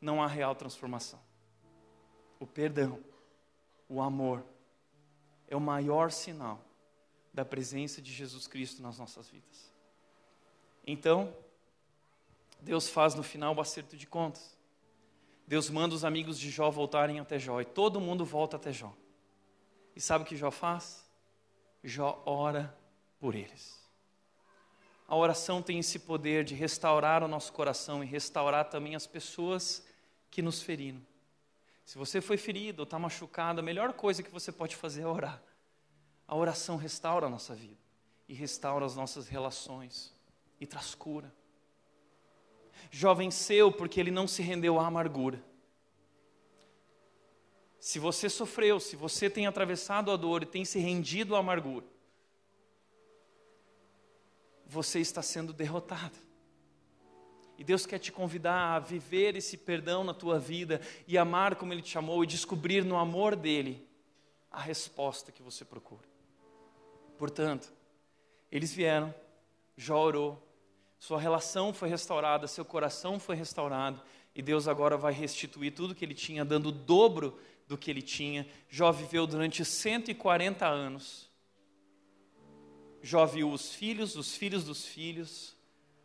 [0.00, 1.20] não há real transformação.
[2.40, 2.98] O perdão,
[3.88, 4.42] o amor,
[5.46, 6.64] é o maior sinal
[7.32, 9.73] da presença de Jesus Cristo nas nossas vidas.
[10.86, 11.34] Então,
[12.60, 14.56] Deus faz no final o acerto de contas.
[15.46, 18.94] Deus manda os amigos de Jó voltarem até Jó e todo mundo volta até Jó.
[19.94, 21.04] E sabe o que Jó faz?
[21.82, 22.74] Jó ora
[23.20, 23.82] por eles.
[25.06, 29.86] A oração tem esse poder de restaurar o nosso coração e restaurar também as pessoas
[30.30, 31.00] que nos feriram.
[31.84, 35.06] Se você foi ferido ou está machucado, a melhor coisa que você pode fazer é
[35.06, 35.42] orar.
[36.26, 37.78] A oração restaura a nossa vida
[38.26, 40.13] e restaura as nossas relações
[40.64, 41.32] e traz cura.
[42.90, 45.42] Jó venceu porque ele não se rendeu à amargura.
[47.78, 51.86] Se você sofreu, se você tem atravessado a dor e tem se rendido à amargura,
[54.66, 56.16] você está sendo derrotado.
[57.58, 61.72] E Deus quer te convidar a viver esse perdão na tua vida e amar como
[61.72, 63.86] Ele te chamou e descobrir no amor dele
[64.50, 66.08] a resposta que você procura.
[67.18, 67.72] Portanto,
[68.50, 69.14] eles vieram,
[69.76, 70.43] Jó orou,
[71.04, 74.00] sua relação foi restaurada, seu coração foi restaurado
[74.34, 77.38] e Deus agora vai restituir tudo que ele tinha, dando o dobro
[77.68, 78.46] do que ele tinha.
[78.70, 81.28] Jó viveu durante 140 anos.
[83.02, 85.54] Jó viu os filhos, os filhos dos filhos,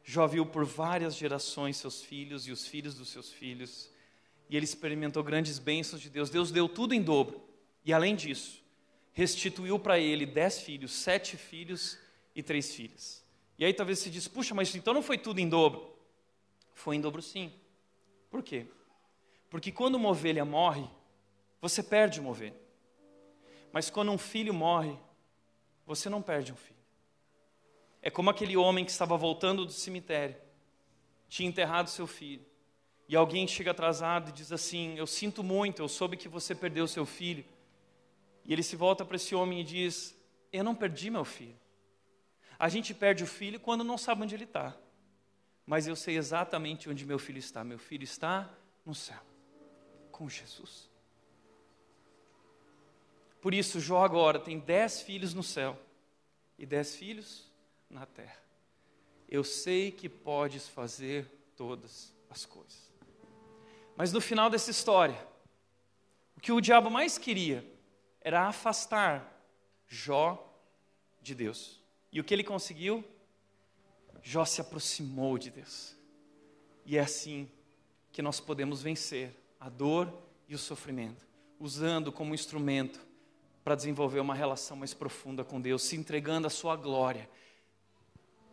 [0.04, 3.90] Jó viu por várias gerações seus filhos e os filhos dos seus filhos,
[4.50, 6.30] e ele experimentou grandes bênçãos de Deus.
[6.30, 7.42] Deus deu tudo em dobro,
[7.86, 8.62] e além disso,
[9.14, 11.98] restituiu para ele dez filhos, sete filhos
[12.36, 13.19] e três filhas.
[13.60, 15.94] E aí talvez você diz, puxa, mas então não foi tudo em dobro?
[16.74, 17.52] Foi em dobro sim.
[18.30, 18.66] Por quê?
[19.50, 20.88] Porque quando uma ovelha morre,
[21.62, 22.56] você perde uma ovelha.
[23.74, 24.98] Mas quando um filho morre,
[25.86, 26.80] você não perde um filho.
[28.02, 30.38] É como aquele homem que estava voltando do cemitério.
[31.28, 32.46] tinha enterrado seu filho.
[33.10, 36.88] E alguém chega atrasado e diz assim: Eu sinto muito, eu soube que você perdeu
[36.88, 37.44] seu filho.
[38.46, 40.18] E ele se volta para esse homem e diz:
[40.52, 41.60] Eu não perdi meu filho.
[42.60, 44.76] A gente perde o filho quando não sabe onde ele está.
[45.66, 47.64] Mas eu sei exatamente onde meu filho está.
[47.64, 48.54] Meu filho está
[48.86, 49.22] no céu,
[50.12, 50.90] com Jesus.
[53.40, 55.80] Por isso, Jó agora tem dez filhos no céu
[56.58, 57.50] e dez filhos
[57.90, 58.44] na terra.
[59.30, 62.92] Eu sei que podes fazer todas as coisas.
[63.96, 65.18] Mas no final dessa história,
[66.36, 67.66] o que o diabo mais queria
[68.22, 69.40] era afastar
[69.88, 70.52] Jó
[71.22, 71.79] de Deus.
[72.12, 73.04] E o que ele conseguiu?
[74.22, 75.96] Jó se aproximou de Deus.
[76.86, 77.50] E é assim
[78.12, 80.12] que nós podemos vencer a dor
[80.48, 81.28] e o sofrimento,
[81.60, 83.00] usando como instrumento
[83.64, 87.30] para desenvolver uma relação mais profunda com Deus, se entregando à sua glória,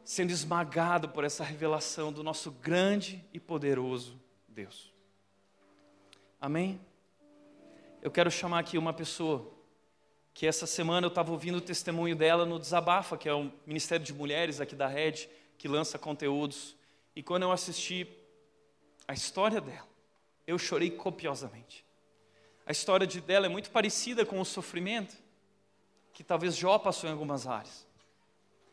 [0.04, 4.92] sendo esmagado por essa revelação do nosso grande e poderoso Deus.
[6.40, 6.78] Amém?
[8.02, 9.55] Eu quero chamar aqui uma pessoa
[10.36, 14.04] que essa semana eu estava ouvindo o testemunho dela no Desabafa, que é o Ministério
[14.04, 16.76] de Mulheres aqui da Rede, que lança conteúdos.
[17.16, 18.06] E quando eu assisti
[19.08, 19.88] a história dela,
[20.46, 21.86] eu chorei copiosamente.
[22.66, 25.16] A história de dela é muito parecida com o sofrimento
[26.12, 27.86] que talvez Jó passou em algumas áreas.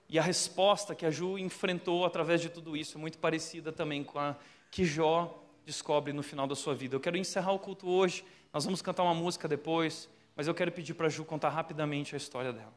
[0.10, 4.04] E a resposta que a Ju enfrentou através de tudo isso é muito parecida também
[4.04, 4.36] com a
[4.70, 6.98] que Jó descobre no final da sua vida.
[6.98, 10.10] Eu quero encerrar o culto hoje, nós vamos cantar uma música depois.
[10.36, 12.74] Mas eu quero pedir para a Ju contar rapidamente a história dela.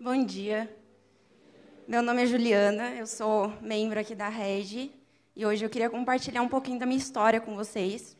[0.00, 0.74] Bom dia.
[1.86, 4.90] Meu nome é Juliana, eu sou membro aqui da Regi
[5.36, 8.16] e hoje eu queria compartilhar um pouquinho da minha história com vocês.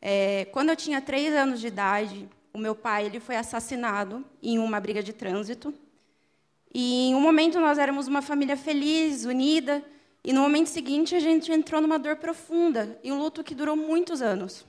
[0.00, 4.58] É, quando eu tinha três anos de idade, o meu pai ele foi assassinado em
[4.58, 5.72] uma briga de trânsito.
[6.72, 9.82] E em um momento nós éramos uma família feliz, unida,
[10.22, 13.74] e no momento seguinte a gente entrou numa dor profunda e um luto que durou
[13.76, 14.66] muitos anos.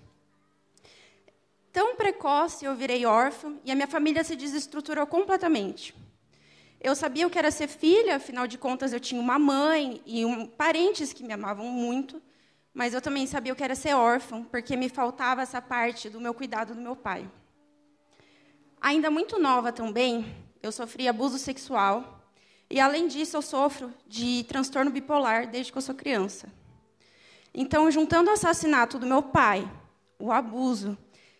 [1.72, 5.96] Tão precoce eu virei órfã e a minha família se desestruturou completamente.
[6.80, 10.26] Eu sabia o que era ser filha, afinal de contas eu tinha uma mãe e
[10.26, 12.22] um, parentes que me amavam muito,
[12.74, 16.20] mas eu também sabia o que era ser órfã, porque me faltava essa parte do
[16.20, 17.30] meu cuidado do meu pai.
[18.82, 22.26] Ainda muito nova também, eu sofri abuso sexual.
[22.68, 26.52] E, além disso, eu sofro de transtorno bipolar desde que eu sou criança.
[27.54, 29.70] Então, juntando o assassinato do meu pai,
[30.18, 30.98] o abuso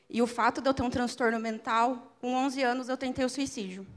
[0.08, 3.30] e o fato de eu ter um transtorno mental, com 11 anos eu tentei o
[3.30, 3.88] suicídio.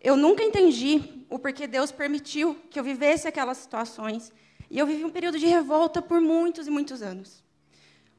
[0.00, 4.32] Eu nunca entendi o porquê Deus permitiu que eu vivesse aquelas situações.
[4.70, 7.42] E eu vivi um período de revolta por muitos e muitos anos.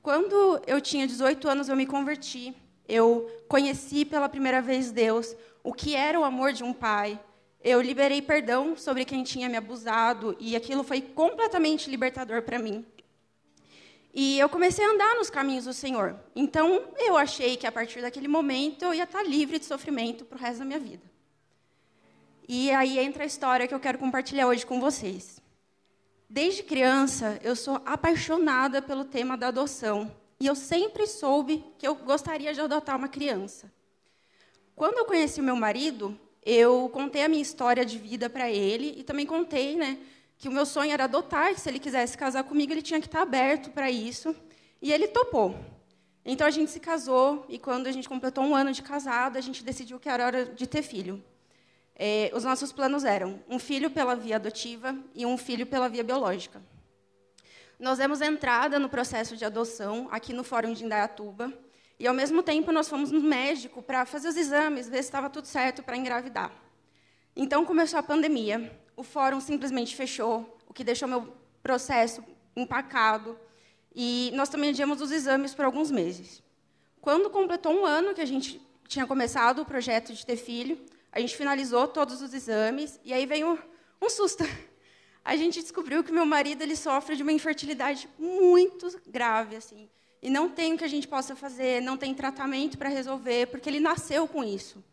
[0.01, 2.53] Quando eu tinha 18 anos, eu me converti
[2.89, 7.19] eu conheci pela primeira vez Deus, o que era o amor de um pai.
[7.63, 12.85] Eu liberei perdão sobre quem tinha me abusado e aquilo foi completamente libertador para mim.
[14.13, 16.19] E eu comecei a andar nos caminhos do Senhor.
[16.35, 20.37] Então, eu achei que a partir daquele momento eu ia estar livre de sofrimento para
[20.37, 21.03] o resto da minha vida.
[22.47, 25.39] E aí entra a história que eu quero compartilhar hoje com vocês.
[26.27, 30.11] Desde criança, eu sou apaixonada pelo tema da adoção.
[30.41, 33.69] E eu sempre soube que eu gostaria de adotar uma criança.
[34.73, 38.95] Quando eu conheci o meu marido, eu contei a minha história de vida para ele
[38.97, 39.99] e também contei, né,
[40.37, 43.07] que o meu sonho era adotar, que se ele quisesse casar comigo, ele tinha que
[43.07, 44.33] estar aberto para isso.
[44.81, 45.59] E ele topou.
[46.23, 49.41] Então a gente se casou e quando a gente completou um ano de casado, a
[49.41, 51.21] gente decidiu que era hora de ter filho.
[51.93, 56.01] É, os nossos planos eram um filho pela via adotiva e um filho pela via
[56.01, 56.61] biológica.
[57.80, 61.53] Nós demos entrada no processo de adoção aqui no Fórum de Indaiatuba.
[61.97, 65.30] E, ao mesmo tempo, nós fomos no médico para fazer os exames, ver se estava
[65.30, 66.51] tudo certo para engravidar.
[67.34, 68.77] Então, começou a pandemia.
[68.97, 72.21] O fórum simplesmente fechou, o que deixou meu processo
[72.53, 73.39] empacado.
[73.95, 76.43] E nós também adiamos os exames por alguns meses.
[76.99, 80.77] Quando completou um ano que a gente tinha começado o projeto de ter filho,
[81.13, 83.57] a gente finalizou todos os exames e aí veio
[84.01, 84.43] um susto
[85.30, 89.88] a gente descobriu que meu marido ele sofre de uma infertilidade muito grave, assim.
[90.23, 93.69] E não tem o que a gente possa fazer, não tem tratamento para resolver, porque
[93.69, 94.84] ele nasceu com isso.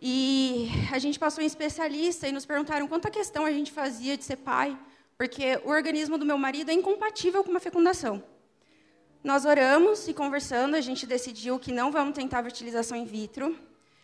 [0.00, 4.22] E a gente passou em especialista e nos perguntaram quanta questão a gente fazia de
[4.22, 4.78] ser pai,
[5.18, 8.22] porque o organismo do meu marido é incompatível com uma fecundação.
[9.24, 13.58] Nós oramos e conversando, a gente decidiu que não vamos tentar fertilização in vitro.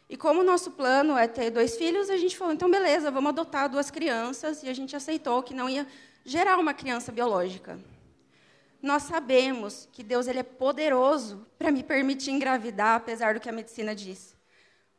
[0.08, 3.28] E como o nosso plano é ter dois filhos, a gente falou, então beleza, vamos
[3.28, 5.86] adotar duas crianças, e a gente aceitou que não ia
[6.24, 7.78] gerar uma criança biológica.
[8.80, 13.52] Nós sabemos que Deus ele é poderoso para me permitir engravidar, apesar do que a
[13.52, 14.36] medicina diz.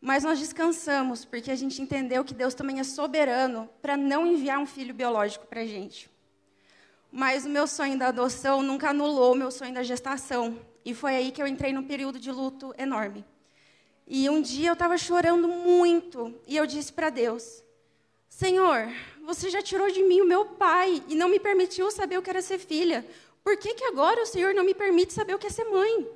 [0.01, 4.59] Mas nós descansamos, porque a gente entendeu que Deus também é soberano para não enviar
[4.59, 6.09] um filho biológico para a gente.
[7.11, 10.59] Mas o meu sonho da adoção nunca anulou o meu sonho da gestação.
[10.85, 13.25] E foi aí que eu entrei num período de luto enorme.
[14.11, 17.63] E um dia eu estava chorando muito e eu disse para Deus:
[18.27, 18.89] Senhor,
[19.23, 22.29] você já tirou de mim o meu pai e não me permitiu saber o que
[22.31, 23.05] era ser filha.
[23.43, 26.07] Por que, que agora o Senhor não me permite saber o que é ser mãe?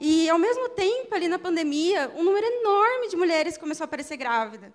[0.00, 4.16] E, ao mesmo tempo, ali na pandemia, um número enorme de mulheres começou a aparecer
[4.16, 4.74] grávida.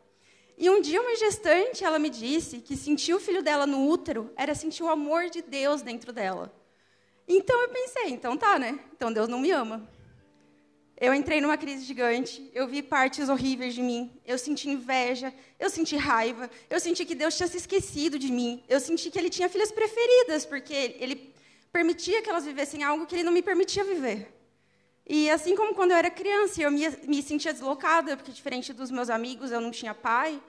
[0.57, 4.31] E um dia, uma gestante, ela me disse que sentir o filho dela no útero
[4.35, 6.51] era sentir o amor de Deus dentro dela.
[7.27, 8.79] Então, eu pensei, então tá, né?
[8.95, 9.87] Então, Deus não me ama.
[11.01, 15.67] Eu entrei numa crise gigante, eu vi partes horríveis de mim, eu senti inveja, eu
[15.67, 19.31] senti raiva, eu senti que Deus tinha se esquecido de mim, eu senti que Ele
[19.31, 21.33] tinha filhas preferidas, porque Ele
[21.71, 24.31] permitia que elas vivessem algo que Ele não me permitia viver.
[25.09, 28.91] E assim como quando eu era criança, eu me, me sentia deslocada, porque diferente dos
[28.91, 30.39] meus amigos eu não tinha pai,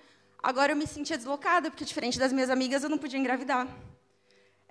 [0.43, 3.67] agora eu me sentia deslocada, porque diferente das minhas amigas eu não podia engravidar.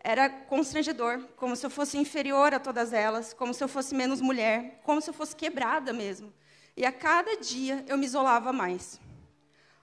[0.04, 4.20] Era constrangedor, como se eu fosse inferior a todas elas, como se eu fosse menos
[4.20, 6.34] mulher, como se eu fosse quebrada mesmo.
[6.76, 8.99] E a cada dia eu me isolava mais.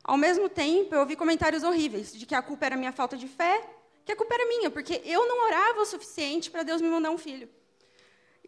[0.03, 3.29] Ao mesmo tempo, eu ouvi comentários horríveis de que a culpa era minha falta de
[3.29, 3.63] fé,
[4.05, 7.11] que a culpa era minha, porque eu não orava o suficiente para Deus me mandar
[7.11, 7.49] um filho.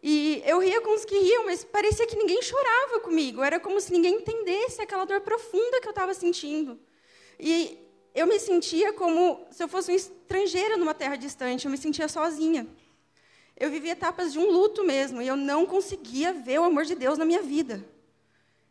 [0.03, 3.43] E eu ria com os que riam, mas parecia que ninguém chorava comigo.
[3.43, 6.79] Era como se ninguém entendesse aquela dor profunda que eu estava sentindo.
[7.39, 7.77] E
[8.13, 12.07] eu me sentia como se eu fosse um estrangeira numa terra distante, eu me sentia
[12.07, 12.67] sozinha.
[13.57, 16.95] Eu vivia etapas de um luto mesmo, e eu não conseguia ver o amor de
[16.95, 17.85] Deus na minha vida.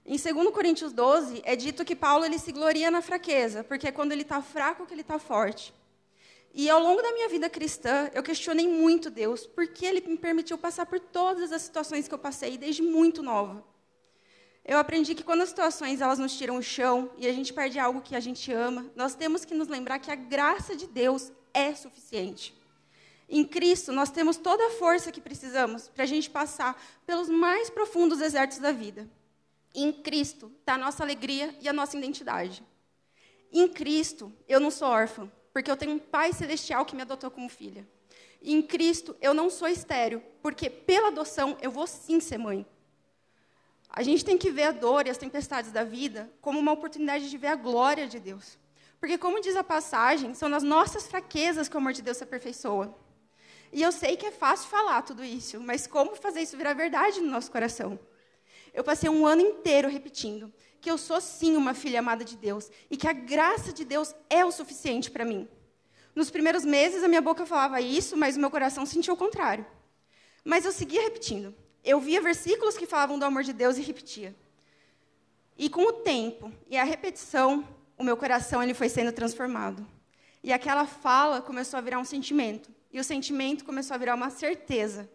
[0.04, 3.92] Em 2 Coríntios 12, é dito que Paulo ele se gloria na fraqueza, porque é
[3.92, 5.72] quando ele está fraco que ele está forte.
[6.52, 10.58] E ao longo da minha vida cristã, eu questionei muito Deus, porque Ele me permitiu
[10.58, 13.64] passar por todas as situações que eu passei desde muito nova.
[14.64, 17.78] Eu aprendi que quando as situações elas nos tiram o chão e a gente perde
[17.78, 21.32] algo que a gente ama, nós temos que nos lembrar que a graça de Deus
[21.52, 22.54] é suficiente.
[23.28, 27.70] Em Cristo, nós temos toda a força que precisamos para a gente passar pelos mais
[27.70, 29.08] profundos desertos da vida.
[29.74, 32.62] Em Cristo está a nossa alegria e a nossa identidade.
[33.52, 37.30] Em Cristo, eu não sou órfã, porque eu tenho um Pai celestial que me adotou
[37.30, 37.88] como filha.
[38.42, 42.66] Em Cristo, eu não sou estéreo, porque pela adoção eu vou sim ser mãe.
[43.92, 47.28] A gente tem que ver a dor e as tempestades da vida como uma oportunidade
[47.28, 48.58] de ver a glória de Deus.
[49.00, 52.24] Porque, como diz a passagem, são nas nossas fraquezas que o amor de Deus se
[52.24, 52.94] aperfeiçoa.
[53.72, 57.20] E eu sei que é fácil falar tudo isso, mas como fazer isso virar verdade
[57.20, 57.98] no nosso coração?
[58.72, 62.70] Eu passei um ano inteiro repetindo que eu sou sim uma filha amada de Deus
[62.90, 65.48] e que a graça de Deus é o suficiente para mim.
[66.14, 69.66] Nos primeiros meses, a minha boca falava isso, mas o meu coração sentia o contrário.
[70.44, 71.54] Mas eu seguia repetindo.
[71.84, 74.34] Eu via versículos que falavam do amor de Deus e repetia.
[75.56, 77.66] E com o tempo e a repetição,
[77.98, 79.86] o meu coração ele foi sendo transformado.
[80.42, 82.70] E aquela fala começou a virar um sentimento.
[82.92, 85.08] E o sentimento começou a virar uma certeza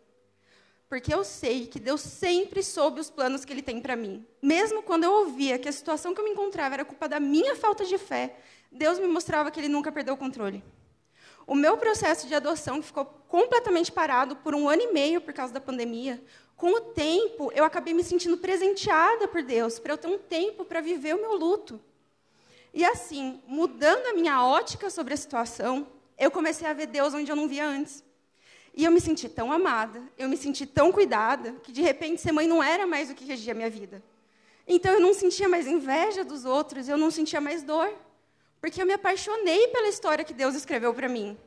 [0.88, 4.26] porque eu sei que Deus sempre soube os planos que Ele tem para mim.
[4.42, 7.56] Mesmo quando eu ouvia que a situação que eu me encontrava era culpa da minha
[7.56, 8.38] falta de fé,
[8.72, 10.64] Deus me mostrava que Ele nunca perdeu o controle.
[11.48, 15.54] O meu processo de adoção ficou completamente parado por um ano e meio por causa
[15.54, 16.22] da pandemia.
[16.56, 20.66] Com o tempo, eu acabei me sentindo presenteada por Deus, para eu ter um tempo
[20.66, 21.80] para viver o meu luto.
[22.74, 25.88] E assim, mudando a minha ótica sobre a situação,
[26.18, 28.04] eu comecei a ver Deus onde eu não via antes.
[28.74, 32.32] E eu me senti tão amada, eu me senti tão cuidada, que de repente ser
[32.32, 34.04] mãe não era mais o que regia a minha vida.
[34.68, 37.94] Então eu não sentia mais inveja dos outros, eu não sentia mais dor,
[38.66, 41.38] porque eu me apaixonei pela história que Deus escreveu para mim.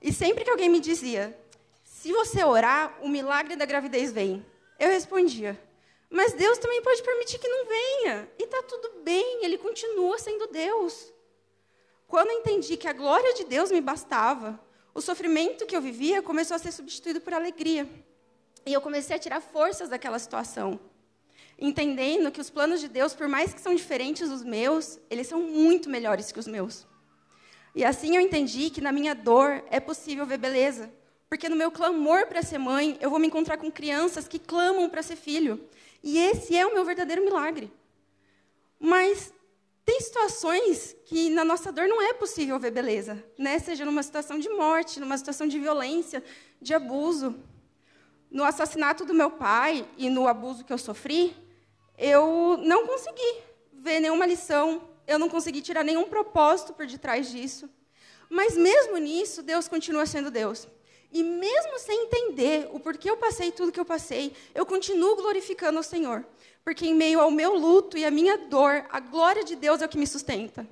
[0.00, 1.36] E sempre que alguém me dizia,
[1.82, 4.46] se você orar, o milagre da gravidez vem,
[4.78, 5.60] eu respondia,
[6.08, 10.46] mas Deus também pode permitir que não venha, e está tudo bem, Ele continua sendo
[10.52, 11.12] Deus.
[12.06, 16.22] Quando eu entendi que a glória de Deus me bastava, o sofrimento que eu vivia
[16.22, 17.90] começou a ser substituído por alegria.
[18.64, 20.78] E eu comecei a tirar forças daquela situação,
[21.62, 25.40] entendendo que os planos de Deus, por mais que são diferentes dos meus, eles são
[25.40, 26.86] muito melhores que os meus.
[27.72, 30.92] E assim eu entendi que na minha dor é possível ver beleza,
[31.28, 34.90] porque no meu clamor para ser mãe, eu vou me encontrar com crianças que clamam
[34.90, 35.64] para ser filho.
[36.02, 37.72] E esse é o meu verdadeiro milagre.
[38.78, 39.32] Mas
[39.84, 43.60] tem situações que na nossa dor não é possível ver beleza, né?
[43.60, 46.24] Seja numa situação de morte, numa situação de violência,
[46.60, 47.36] de abuso.
[48.28, 51.36] No assassinato do meu pai e no abuso que eu sofri,
[52.02, 53.36] eu não consegui
[53.72, 57.70] ver nenhuma lição, eu não consegui tirar nenhum propósito por detrás disso.
[58.28, 60.66] Mas mesmo nisso, Deus continua sendo Deus.
[61.12, 65.78] E mesmo sem entender o porquê eu passei tudo que eu passei, eu continuo glorificando
[65.78, 66.26] o Senhor.
[66.64, 69.86] Porque em meio ao meu luto e à minha dor, a glória de Deus é
[69.86, 70.66] o que me sustenta.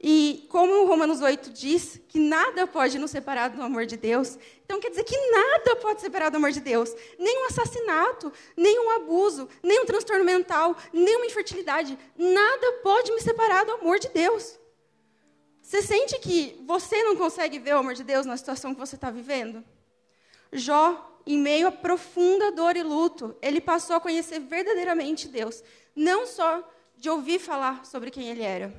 [0.00, 4.78] E como Romanos 8 diz que nada pode nos separar do amor de Deus, então
[4.78, 6.94] quer dizer que nada pode separar do amor de Deus.
[7.18, 11.98] Nem um assassinato, nem um abuso, nem um transtorno mental, nem uma infertilidade.
[12.16, 14.56] Nada pode me separar do amor de Deus.
[15.60, 18.94] Você sente que você não consegue ver o amor de Deus na situação que você
[18.94, 19.64] está vivendo?
[20.52, 25.62] Jó, em meio a profunda dor e luto, ele passou a conhecer verdadeiramente Deus,
[25.94, 28.72] não só de ouvir falar sobre quem ele era.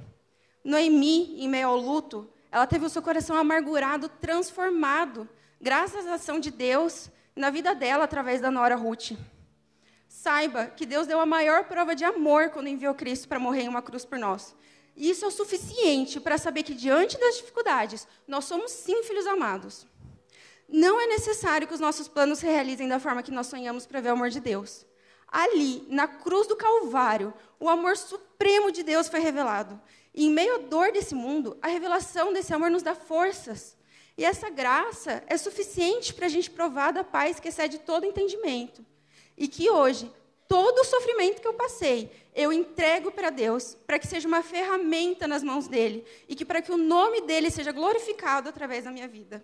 [0.63, 5.27] Noemi, em meio ao luto, ela teve o seu coração amargurado transformado,
[5.61, 9.11] graças à ação de Deus na vida dela através da nora Ruth.
[10.07, 13.69] Saiba que Deus deu a maior prova de amor quando enviou Cristo para morrer em
[13.69, 14.55] uma cruz por nós.
[14.95, 19.27] E isso é o suficiente para saber que diante das dificuldades, nós somos sim filhos
[19.27, 19.85] amados.
[20.67, 24.01] Não é necessário que os nossos planos se realizem da forma que nós sonhamos para
[24.01, 24.85] ver o amor de Deus.
[25.27, 29.79] Ali, na cruz do Calvário, o amor supremo de Deus foi revelado.
[30.13, 33.77] E em meio à dor desse mundo, a revelação desse amor nos dá forças.
[34.17, 38.85] E essa graça é suficiente para a gente provar da paz que excede todo entendimento.
[39.37, 40.11] E que hoje,
[40.47, 45.27] todo o sofrimento que eu passei, eu entrego para Deus, para que seja uma ferramenta
[45.27, 49.07] nas mãos dele e que para que o nome dele seja glorificado através da minha
[49.07, 49.43] vida.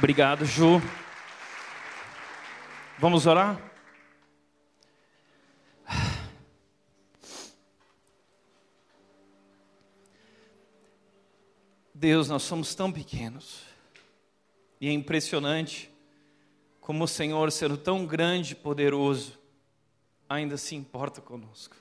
[0.00, 0.80] Obrigado, Ju.
[2.98, 3.60] Vamos orar?
[11.94, 13.60] Deus, nós somos tão pequenos.
[14.80, 15.90] E é impressionante
[16.80, 19.38] como o Senhor, sendo tão grande e poderoso,
[20.26, 21.76] ainda se importa conosco.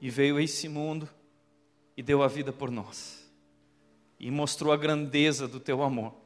[0.00, 1.06] E veio a esse mundo
[1.94, 3.30] e deu a vida por nós.
[4.18, 6.21] E mostrou a grandeza do teu amor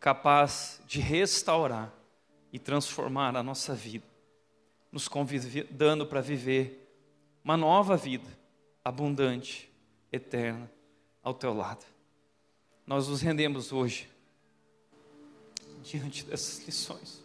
[0.00, 1.92] capaz de restaurar
[2.52, 4.06] e transformar a nossa vida,
[4.90, 6.88] nos convidando para viver
[7.44, 8.28] uma nova vida,
[8.84, 9.70] abundante,
[10.12, 10.70] eterna,
[11.22, 11.84] ao teu lado.
[12.86, 14.08] Nós nos rendemos hoje
[15.82, 17.22] diante dessas lições.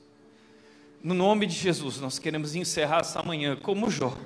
[1.02, 4.18] No nome de Jesus, nós queremos encerrar essa manhã como Jó,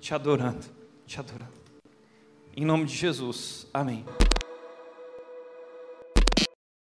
[0.00, 0.64] te adorando,
[1.06, 1.52] te adorando.
[2.56, 4.04] Em nome de Jesus, amém.